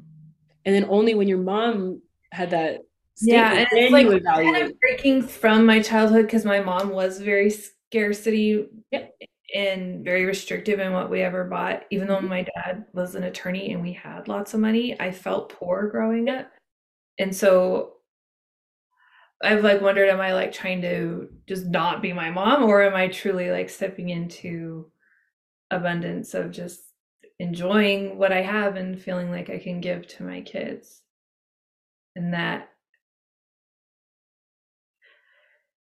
[0.65, 2.03] And then only when your mom
[2.33, 2.81] had that
[3.23, 7.51] yeah, and it's like kind of breaking from my childhood because my mom was very
[7.51, 9.15] scarcity Yep.
[9.55, 11.85] and very restrictive in what we ever bought.
[11.91, 12.29] Even though Mhm.
[12.29, 16.31] my dad was an attorney and we had lots of money, I felt poor growing
[16.31, 16.51] up.
[17.19, 17.97] And so
[19.43, 22.95] I've like wondered, am I like trying to just not be my mom or am
[22.95, 24.91] I truly like stepping into
[25.71, 26.90] abundance of just
[27.41, 31.03] enjoying what I have and feeling like I can give to my kids?
[32.15, 32.69] And that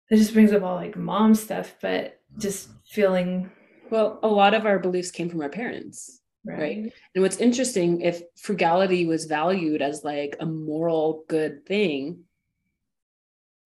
[0.10, 3.51] it just brings up all like mom stuff, but just feeling
[3.91, 6.22] Well, a lot of our beliefs came from our parents.
[6.45, 6.91] right.
[7.14, 12.24] And what's interesting, if frugality was valued as like a moral good thing,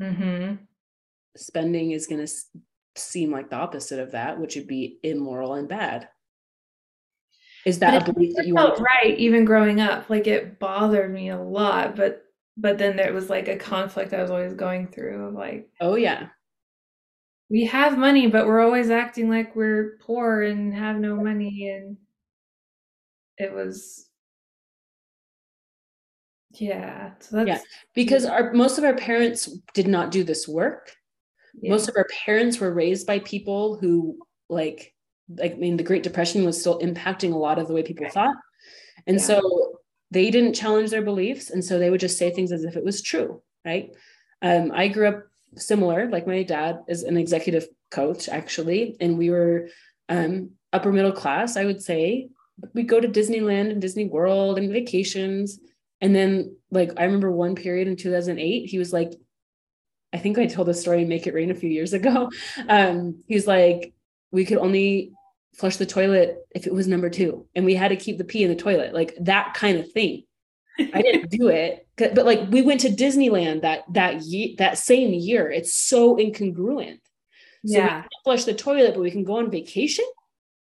[0.01, 0.55] Mm-hmm.
[1.37, 2.31] spending is going to
[2.95, 6.09] seem like the opposite of that, which would be immoral and bad.
[7.65, 11.29] Is that a belief that you felt right even growing up like it bothered me
[11.29, 12.25] a lot but
[12.57, 15.95] but then there was like a conflict i was always going through of like Oh
[15.95, 16.27] yeah,
[17.49, 21.97] we have money but we're always acting like we're poor and have no money and
[23.37, 24.09] it was
[26.51, 27.59] yeah so that's Yeah.
[27.95, 30.95] because our most of our parents did not do this work.
[31.59, 31.71] yeah.
[31.71, 34.92] Most of our parents were raised by people who like
[35.29, 38.09] like I mean the Great Depression was still impacting a lot of the way people
[38.09, 38.35] thought.
[39.07, 39.23] And Yeah.
[39.23, 39.79] so
[40.11, 42.83] they didn't challenge their beliefs and so they would just say things as if it
[42.83, 43.91] was true, right?
[44.41, 45.23] Um, I grew up
[45.55, 49.69] similar, like my dad is an executive coach actually, and we were
[50.09, 52.29] um, upper middle class, I would say.
[52.73, 55.59] We go to Disneyland and Disney World and vacations.
[56.01, 59.13] And then, like, I remember one period in 2008, he was like,
[60.11, 62.29] I think I told the story Make It Rain a few years ago.
[62.69, 63.92] Um, he's like,
[64.33, 65.13] we could only
[65.55, 68.43] flush the toilet if it was number two, and we had to keep the pee
[68.43, 70.23] in the toilet, like that kind of thing.
[70.79, 75.13] I didn't do it, but like we went to Disneyland that that year, that same
[75.13, 75.49] year.
[75.49, 76.99] It's so incongruent.
[77.65, 80.05] So we yeah can't flush the toilet, but we can go on vacation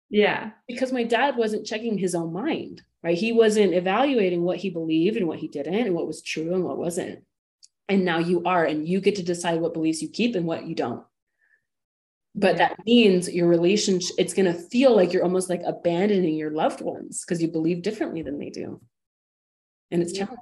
[0.09, 3.17] yeah because my dad wasn't checking his own mind, right?
[3.17, 6.63] He wasn't evaluating what he believed and what he didn't, and what was true and
[6.63, 7.19] what wasn't.
[7.87, 10.65] And now you are, and you get to decide what beliefs you keep and what
[10.65, 11.03] you don't.
[12.33, 16.51] But that means your relationship, it's going to feel like you're almost like abandoning your
[16.51, 18.81] loved ones because you believe differently than they do.
[19.91, 20.37] And it's challenging.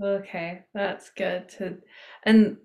[0.00, 1.76] okay that's good to
[2.22, 2.56] and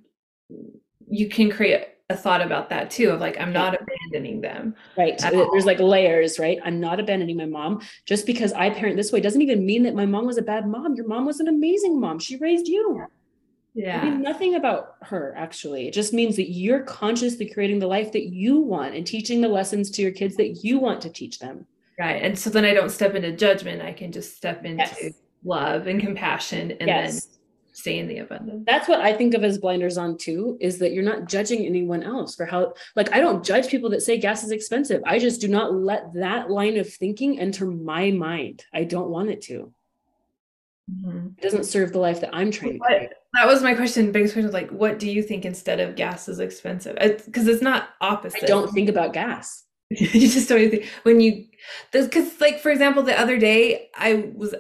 [1.10, 5.24] you can create a thought about that too of like i'm not abandoning them Right.
[5.24, 6.60] Um, there's like layers, right?
[6.64, 7.82] I'm not abandoning my mom.
[8.06, 10.68] Just because I parent this way doesn't even mean that my mom was a bad
[10.68, 10.96] mom.
[10.96, 12.20] Your mom was an amazing mom.
[12.20, 13.06] She raised you.
[13.76, 15.88] Yeah nothing about her, actually.
[15.88, 19.48] It just means that you're consciously creating the life that you want and teaching the
[19.48, 21.66] lessons to your kids that you want to teach them.
[22.00, 22.22] Right.
[22.22, 23.82] And so then I don't step into judgment.
[23.82, 25.14] I can just step into Yes.
[25.44, 27.28] love and compassion and then yes.
[27.72, 28.64] stay in the abundance.
[28.66, 32.04] That's what I think of as blinders on too, is that you're not judging anyone
[32.04, 35.02] else for how, like, I don't judge people that say gas is expensive.
[35.06, 38.66] I just do not let that line of thinking enter my mind.
[38.74, 39.74] I don't want it to.
[40.92, 41.38] Mhm.
[41.38, 43.10] It doesn't serve the life that I'm trying to create.
[43.34, 44.12] That was my question.
[44.12, 46.96] Biggest question was like, what do you think instead of gas is expensive?
[47.26, 48.44] Because it's not opposite.
[48.44, 49.64] I don't think about gas.
[49.90, 51.46] you just don't think when you
[51.92, 54.56] because like for example the other day i was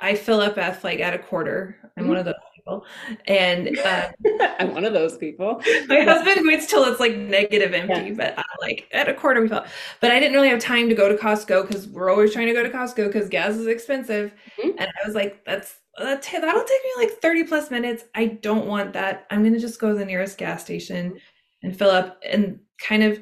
[0.00, 2.84] i fill up at like at a quarter i'm one of those people
[3.26, 4.08] and uh,
[4.58, 5.62] I'm one of those people.
[5.86, 8.14] my husband waits till it's like negative empty Yeah.
[8.16, 9.68] but I, like at a quarter we fill up.
[10.00, 12.52] but i didn't really have time to go to costco because we're always trying to
[12.54, 14.70] go to costco because gas is expensive Mhm.
[14.78, 18.92] and i was like that's that'll take me like 30 plus minutes i don't want
[18.94, 21.18] that i'm gonna just go to the nearest gas station
[21.62, 23.20] and fill up and kind of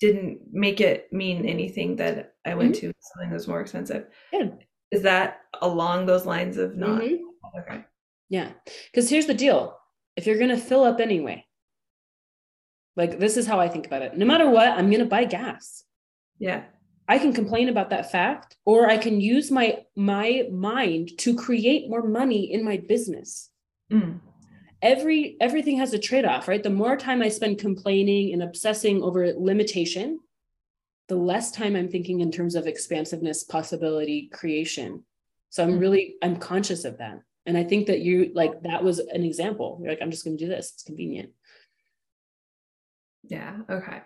[0.00, 4.08] didn't make it mean anything that I went to something that was more expensive.
[4.90, 7.20] Is that along those lines of not Mhm.
[7.60, 7.84] okay?
[8.28, 8.52] Yeah.
[8.86, 9.78] Because here's the deal
[10.16, 11.46] if you're going to fill up anyway,
[12.96, 14.16] like this is how I think about it.
[14.16, 15.84] No matter what, I'm going to buy gas.
[16.38, 16.64] Yeah.
[17.06, 21.88] I can complain about that fact or I can use my my mind to create
[21.88, 23.50] more money in my business.
[23.92, 24.20] Mm.
[24.80, 26.62] Every everything has a trade-off, right?
[26.62, 30.20] The more time I spend complaining and obsessing over limitation,
[31.08, 35.04] the less time I'm thinking in terms of expansiveness, possibility, creation.
[35.50, 35.80] So I'm Mhm.
[35.80, 37.20] really I'm conscious of that.
[37.46, 39.78] And I think that you like that was an example.
[39.80, 40.72] You're like, I'm just going to do this.
[40.72, 41.32] It's convenient.
[43.24, 43.60] Yeah.
[43.68, 44.00] Okay.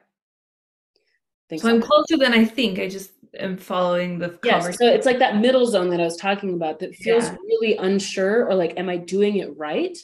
[1.57, 2.79] So I'm closer than I think.
[2.79, 4.65] I just am following the Yes.
[4.65, 4.79] conversation.
[4.79, 7.37] So it's like that middle zone that I was talking about that feels Yeah.
[7.37, 9.97] really unsure or like, am I doing it right?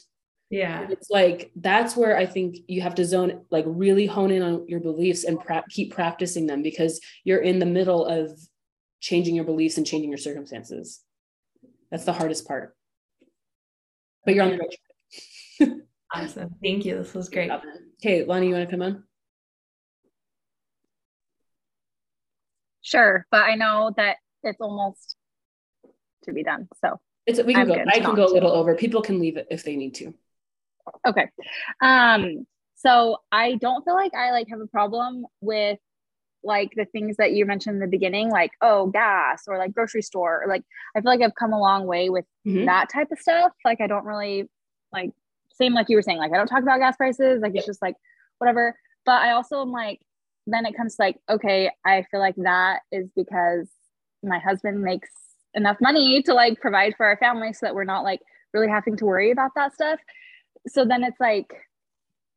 [0.49, 0.83] Yeah.
[0.83, 4.41] And it's like that's where I think you have to zone, like really hone in
[4.41, 8.39] on your beliefs and pra- keep practicing them because you're in the middle of
[9.01, 11.01] changing your beliefs and changing your circumstances.
[11.91, 12.75] That's the hardest part.
[14.25, 14.69] But you're on the right
[15.59, 15.71] track.
[16.13, 16.55] Awesome.
[16.63, 16.95] Thank you.
[16.97, 17.51] This was great.
[17.99, 19.03] Okay, Lonnie, you want to come on?
[22.85, 25.15] Sure, but I know that it's almost
[26.25, 26.67] to be done.
[26.81, 27.83] So it's we can I'm go.
[27.91, 28.75] I can go a little over.
[28.75, 30.13] People can leave it if they need to.
[31.05, 31.27] Okay.
[31.81, 32.45] Um.
[32.75, 35.79] So I don't feel like I like have a problem with
[36.43, 40.03] like the things that you mentioned in the beginning, like oh gas or like grocery
[40.03, 40.43] store.
[40.43, 40.61] Or, like
[40.95, 42.65] I feel like I've come a long way with mm-hmm.
[42.65, 43.51] that type of stuff.
[43.65, 44.47] Like I don't really
[44.93, 45.09] like
[45.53, 46.19] same like you were saying.
[46.19, 47.41] Like I don't talk about gas prices.
[47.41, 47.95] Like it's just like
[48.37, 48.77] whatever.
[49.07, 50.01] But I also am like
[50.47, 53.67] then it comes to like okay, I feel like that is because
[54.23, 55.09] my husband makes
[55.53, 58.19] enough money to like provide for our family so that we're not like
[58.53, 59.99] really having to worry about that stuff.
[60.67, 61.53] So then it's like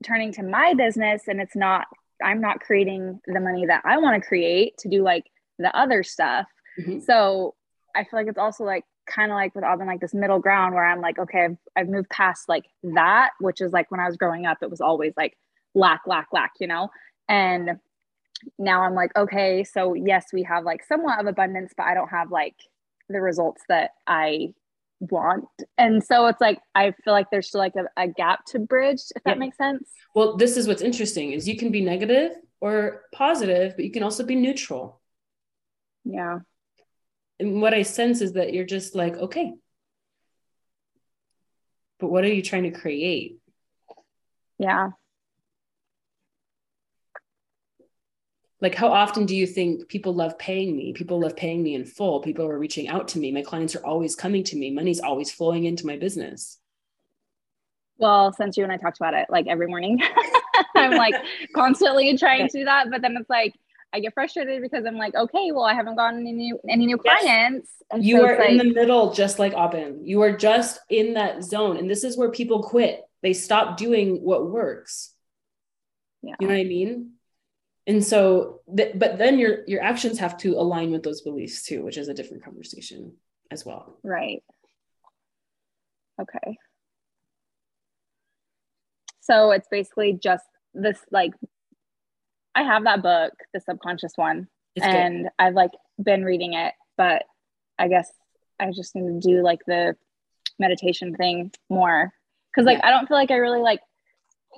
[0.05, 1.87] turning to my business and it's not
[2.23, 5.25] I'm not creating the money that I want to create to do like
[5.59, 6.47] the other stuff.
[6.79, 7.01] Mm-hmm.
[7.01, 7.55] So
[7.95, 10.75] I feel like it's also like kind of like with Aubin, like this middle ground
[10.75, 14.07] where I'm like, okay, I've, I've moved past like that, which is like when I
[14.07, 15.37] was growing up, it was always like
[15.75, 16.91] lack, lack, lack, you know?
[17.29, 17.79] And
[18.59, 22.09] now I'm like, okay, so yes, we have like somewhat of abundance, but I don't
[22.09, 22.57] have like
[23.09, 24.55] the results that I
[25.01, 25.49] want.
[25.77, 29.01] And so it's like I feel like there's still like a, a gap to bridge,
[29.15, 29.89] if that makes sense.
[30.15, 34.03] Well, this is what's interesting is you can be negative or positive, but you can
[34.03, 35.01] also be neutral.
[36.05, 36.41] Yeah.
[37.39, 39.53] And what I sense is that you're just like, okay.
[42.01, 43.39] But what are you trying to create?
[44.59, 44.91] Yeah.
[48.61, 50.93] Like how often do you think people love paying me?
[50.93, 52.21] People love paying me in full.
[52.21, 53.31] People are reaching out to me.
[53.31, 54.71] My clients are always coming to me.
[54.71, 56.59] Money's always flowing into my business.
[57.99, 60.01] Well since you and i talked about it like every morning
[60.77, 61.15] i'm like
[61.53, 63.53] constantly trying to do that but then it's like
[63.93, 67.01] i get frustrated because i'm like okay well i haven't gotten any new any new
[67.05, 67.21] yes.
[67.21, 67.71] clients.
[67.91, 70.07] And you so are in the middle just like Aubin.
[70.07, 73.03] you are just in that zone and this is where people quit.
[73.21, 75.13] They stop doing what works.
[76.23, 76.35] Yeah.
[76.39, 77.18] you know what i mean
[77.89, 81.83] and so th- but then your your actions have to align with those beliefs too
[81.83, 83.15] which is a different conversation
[83.51, 84.43] as well right
[86.21, 86.57] okay
[89.21, 91.33] so it's basically just this like
[92.55, 95.31] i have that book the subconscious one it's and good.
[95.39, 97.25] i've like been reading it but
[97.79, 98.13] i guess
[98.61, 99.97] i just need to do like the
[100.59, 102.13] meditation thing more
[102.53, 102.89] because like yeah.
[102.89, 103.81] i don't feel like i really like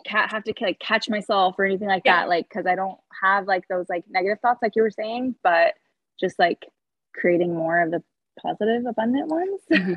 [0.05, 2.20] can't have to like catch myself or anything like yeah.
[2.20, 5.34] that like because i don't have like those like negative thoughts like you were saying
[5.42, 5.74] but
[6.20, 6.66] just like
[7.14, 8.03] creating more of the
[8.40, 9.61] positive abundant ones.
[9.70, 9.92] Mm-hmm.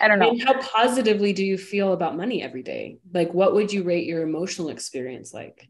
[0.00, 0.30] i don't know.
[0.30, 2.98] and how positively do you feel about money every day?
[3.12, 5.68] Like what would you rate your emotional experience like?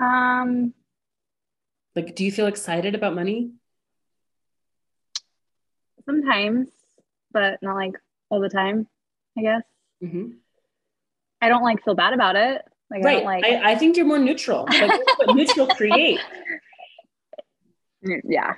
[0.00, 0.72] Um.
[1.96, 3.52] Like do you feel excited about money?
[6.06, 6.68] Sometimes
[7.32, 7.94] but not like
[8.30, 8.86] all the time
[9.36, 9.62] i guess.
[10.02, 10.30] Mm-hmm.
[11.44, 12.62] I don't like feel bad about it.
[12.90, 13.22] Like, right.
[13.22, 13.44] I, like...
[13.44, 14.66] I, I, think you're more neutral.
[14.66, 15.00] Like,
[15.34, 16.20] neutral create.
[18.02, 18.54] Yeah.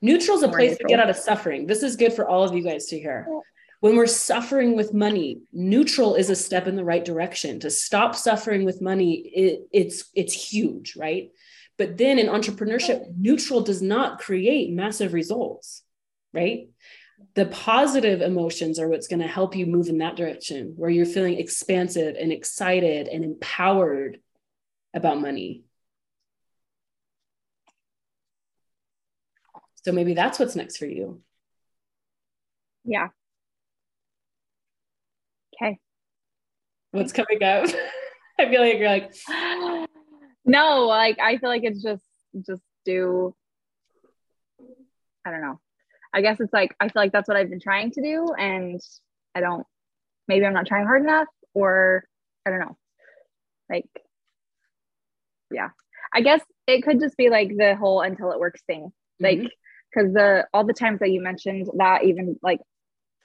[0.00, 0.88] Neutral is a more place neutral.
[0.88, 1.66] to get out of suffering.
[1.66, 3.26] This is good for all of you guys to hear.
[3.80, 7.60] When we're suffering with money, neutral is a step in the right direction.
[7.60, 11.30] To stop suffering with money, it, it's it's huge, right?
[11.76, 15.82] But then in entrepreneurship, neutral does not create massive results,
[16.32, 16.68] right?
[17.34, 21.06] The positive emotions are what's going to help you move in that direction where you're
[21.06, 24.18] feeling expansive and excited and empowered
[24.94, 25.62] about money.
[29.84, 31.22] So maybe that's what's next for you.
[32.84, 33.08] Yeah.
[35.54, 35.78] Okay.
[36.90, 37.68] What's coming up?
[38.38, 39.14] I feel like you're like
[40.44, 42.04] no, like I feel like it's just
[42.46, 43.34] just do
[45.24, 45.60] I don't know.
[46.12, 48.80] I guess it's like I feel like that's what I've been trying to do, and
[49.34, 49.66] I don't.
[50.28, 52.04] Maybe I'm not trying hard enough, or
[52.46, 52.76] I don't know.
[53.68, 53.86] Like,
[55.52, 55.70] yeah,
[56.12, 60.08] I guess it could just be like the whole until it works thing, like because
[60.08, 60.14] mm-hmm.
[60.14, 62.60] the all the times that you mentioned that, even like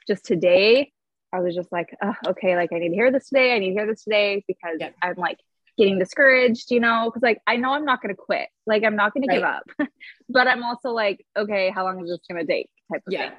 [0.08, 0.92] just today,
[1.34, 3.56] I was just like, oh, okay, like I need to hear this today.
[3.56, 4.90] I need to hear this today because yeah.
[5.02, 5.40] I'm like
[5.78, 8.48] getting discouraged, you know, because like I know I'm not going to quit.
[8.66, 9.36] Like I'm not going right.
[9.36, 9.90] to give up.
[10.30, 12.70] but I'm also like, okay, how long is this going to take?
[12.92, 13.30] Type of yeah.
[13.30, 13.38] thing.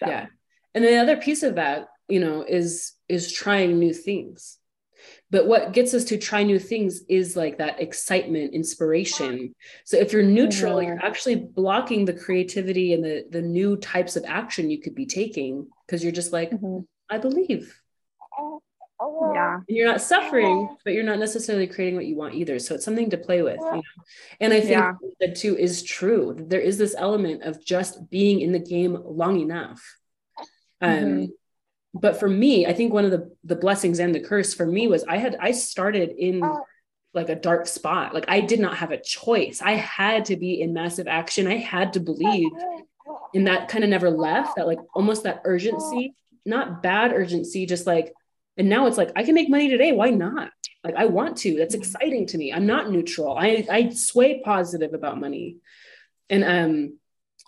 [0.00, 0.06] So.
[0.08, 0.26] Yeah.
[0.74, 4.58] And the other piece of that, you know, is is trying new things.
[5.30, 9.54] But what gets us to try new things is like that excitement, inspiration.
[9.84, 14.24] So if you're neutral, you're actually blocking the creativity and the the new types of
[14.26, 16.80] action you could be taking because you're just like, mm-hmm.
[17.08, 17.79] I believe
[19.34, 22.74] yeah and you're not suffering but you're not necessarily creating what you want either so
[22.74, 23.82] it's something to play with you know
[24.40, 24.92] and i think yeah.
[25.20, 29.40] that too is true there is this element of just being in the game long
[29.40, 29.96] enough
[30.80, 31.24] um mm-hmm.
[31.94, 34.86] but for me i think one of the the blessings and the curse for me
[34.86, 36.42] was i had i started in
[37.12, 38.14] like a dark spot.
[38.14, 39.60] Like I did not have a choice.
[39.60, 41.46] I had to be in massive action.
[41.46, 42.50] I had to believe.
[43.34, 46.14] And that kind of never left that like almost that urgency,
[46.46, 48.12] not bad urgency, just like,
[48.60, 49.92] and now it's like, I can make money today.
[49.92, 50.50] Why not?
[50.84, 51.56] Like I want to.
[51.56, 52.52] That's exciting to me.
[52.52, 53.34] I'm not neutral.
[53.36, 55.56] I I sway positive about money.
[56.28, 56.98] And um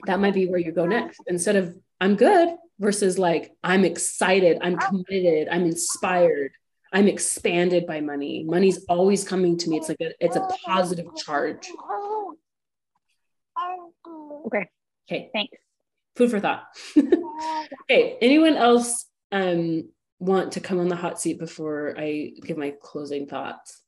[0.06, 1.20] that might be where you go next.
[1.26, 2.48] Instead of I'm good
[2.78, 6.52] versus like I'm excited, I'm committed, I'm inspired
[6.94, 8.44] I'm expanded by money.
[8.44, 9.78] Money's always coming to me.
[9.78, 11.70] It's like a, it's a positive charge.
[14.46, 14.68] Okay.
[15.08, 15.30] Okay.
[15.32, 15.56] Thanks.
[16.16, 16.64] Food for thought.
[17.84, 18.18] okay.
[18.20, 19.88] Anyone else um,
[20.22, 23.82] want to come on the hot seat before I give my closing thoughts?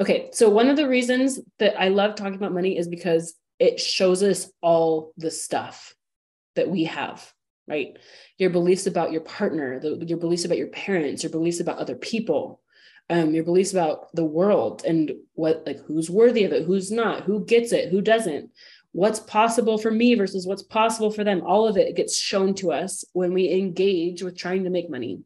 [0.00, 3.80] Okay, so one of the reasons that I love talking about money is because it
[3.80, 5.94] shows us all the stuff
[6.54, 7.32] that we have
[7.68, 7.98] right
[8.38, 11.94] your beliefs about your partner the, your beliefs about your parents your beliefs about other
[11.94, 12.60] people
[13.10, 17.22] um, your beliefs about the world and what like who's worthy of it who's not
[17.22, 18.50] who gets it who doesn't
[18.92, 22.72] what's possible for me versus what's possible for them all of it gets shown to
[22.72, 25.20] us when we engage with trying to make money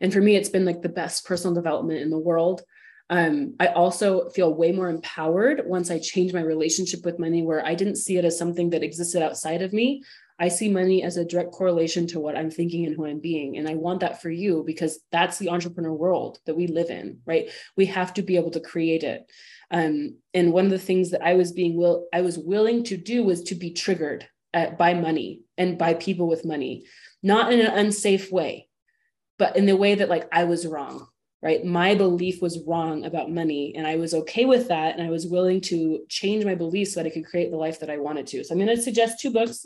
[0.00, 2.62] and for me it's been like the best personal development in the world
[3.10, 7.66] um, I also feel way more empowered once I change my relationship with money, where
[7.66, 10.04] I didn't see it as something that existed outside of me.
[10.40, 13.58] I see money as a direct correlation to what I'm thinking and who I'm being.
[13.58, 17.20] And I want that for you because that's the entrepreneur world that we live in,
[17.26, 17.50] right?
[17.76, 19.30] We have to be able to create it.
[19.70, 22.96] Um, and one of the things that I was being will I was willing to
[22.96, 26.86] do was to be triggered at, by money and by people with money,
[27.22, 28.68] not in an unsafe way,
[29.38, 31.06] but in the way that like I was wrong
[31.42, 31.64] right?
[31.64, 34.96] My belief was wrong about money, and I was okay with that.
[34.96, 37.80] And I was willing to change my beliefs so that I could create the life
[37.80, 38.44] that I wanted to.
[38.44, 39.64] So I'm going to suggest two books.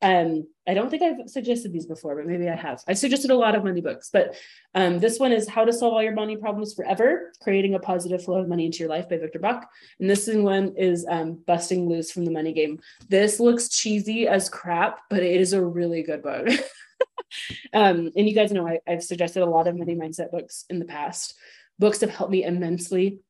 [0.00, 2.82] Um, I don't think I've suggested these before, but maybe I have.
[2.86, 4.36] I suggested a lot of money books, but
[4.74, 8.22] um, this one is How to Solve All Your Money Problems Forever Creating a Positive
[8.22, 9.64] Flow of Money into Your Life by Victor Boc.
[9.98, 12.80] And this one is um, Busting Loose from the Money Game.
[13.08, 16.48] This looks cheesy as crap, but it is a really good book.
[17.72, 20.78] um, and you guys know I, I've suggested a lot of money mindset books in
[20.78, 21.34] the past.
[21.78, 23.20] Books have helped me immensely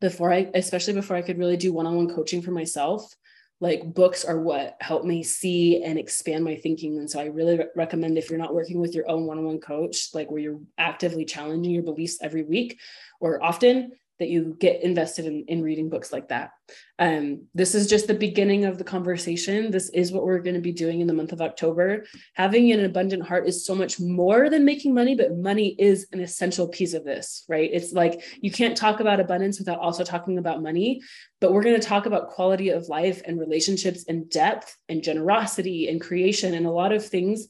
[0.00, 3.14] before I, especially before I could really do one-on-one coaching for myself.
[3.60, 6.98] Like books are what help me see and expand my thinking.
[6.98, 10.08] And so I really re- recommend if you're not working with your own one-on-one coach,
[10.14, 12.80] like where you're actively challenging your beliefs every week
[13.20, 16.50] or often, that you get invested in, in reading books like that.
[16.98, 19.70] Um, this is just the beginning of the conversation.
[19.70, 22.04] This is what we're going to be doing in the month of October.
[22.34, 26.20] Having an abundant heart is so much more than making money, but money is an
[26.20, 27.70] essential piece of this, right?
[27.72, 31.00] It's like you can't talk about abundance without also talking about money.
[31.40, 35.88] But we're going to talk about quality of life and relationships and depth and generosity
[35.88, 37.48] and creation and a lot of things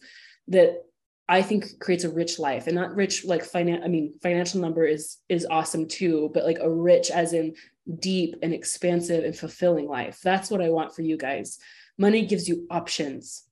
[0.49, 0.85] that
[1.31, 3.83] I think creates a rich life and not rich like finance.
[3.85, 7.55] I mean, financial number is is awesome too, but like a rich as in
[8.01, 10.21] deep and expansive and fulfilling life.
[10.25, 11.59] That's what I want for you guys.
[11.97, 13.45] Money gives you options.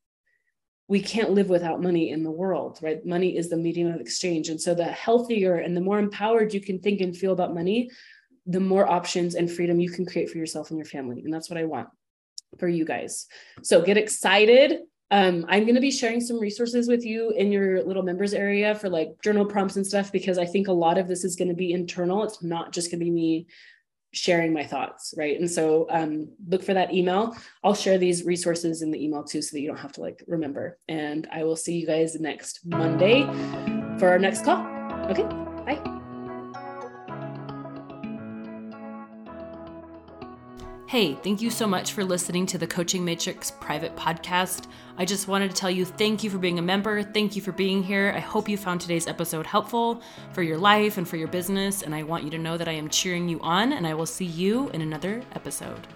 [0.88, 3.04] We can't live without money in the world, right?
[3.06, 4.48] Money is the medium of exchange.
[4.48, 7.90] And so the healthier and the more empowered you can think and feel about money,
[8.44, 11.22] the more options and freedom you can create for yourself and your family.
[11.22, 11.90] And that's what I want
[12.58, 13.28] for you guys.
[13.62, 17.82] So get excited um, I'm going to be sharing some resources with you in your
[17.84, 21.08] little members area for like journal prompts and stuff because I think a lot of
[21.08, 22.24] this is going to be internal.
[22.24, 23.46] It's not just going to be me
[24.12, 25.38] sharing my thoughts, right?
[25.38, 27.36] And so um, look for that email.
[27.62, 30.22] I'll share these resources in the email too so that you don't have to like
[30.26, 30.78] remember.
[30.88, 33.24] And I will see you guys next Monday
[33.98, 34.66] for our next call.
[35.10, 35.24] Okay,
[35.64, 35.97] bye.
[40.88, 44.68] Hey, thank you so much for listening to the Coaching Matrix private podcast.
[44.96, 47.02] I just wanted to tell you thank you for being a member.
[47.02, 48.10] Thank you for being here.
[48.16, 50.00] I hope you found today's episode helpful
[50.32, 51.82] for your life and for your business.
[51.82, 54.06] And I want you to know that I am cheering you on, and I will
[54.06, 55.86] see you in another episode.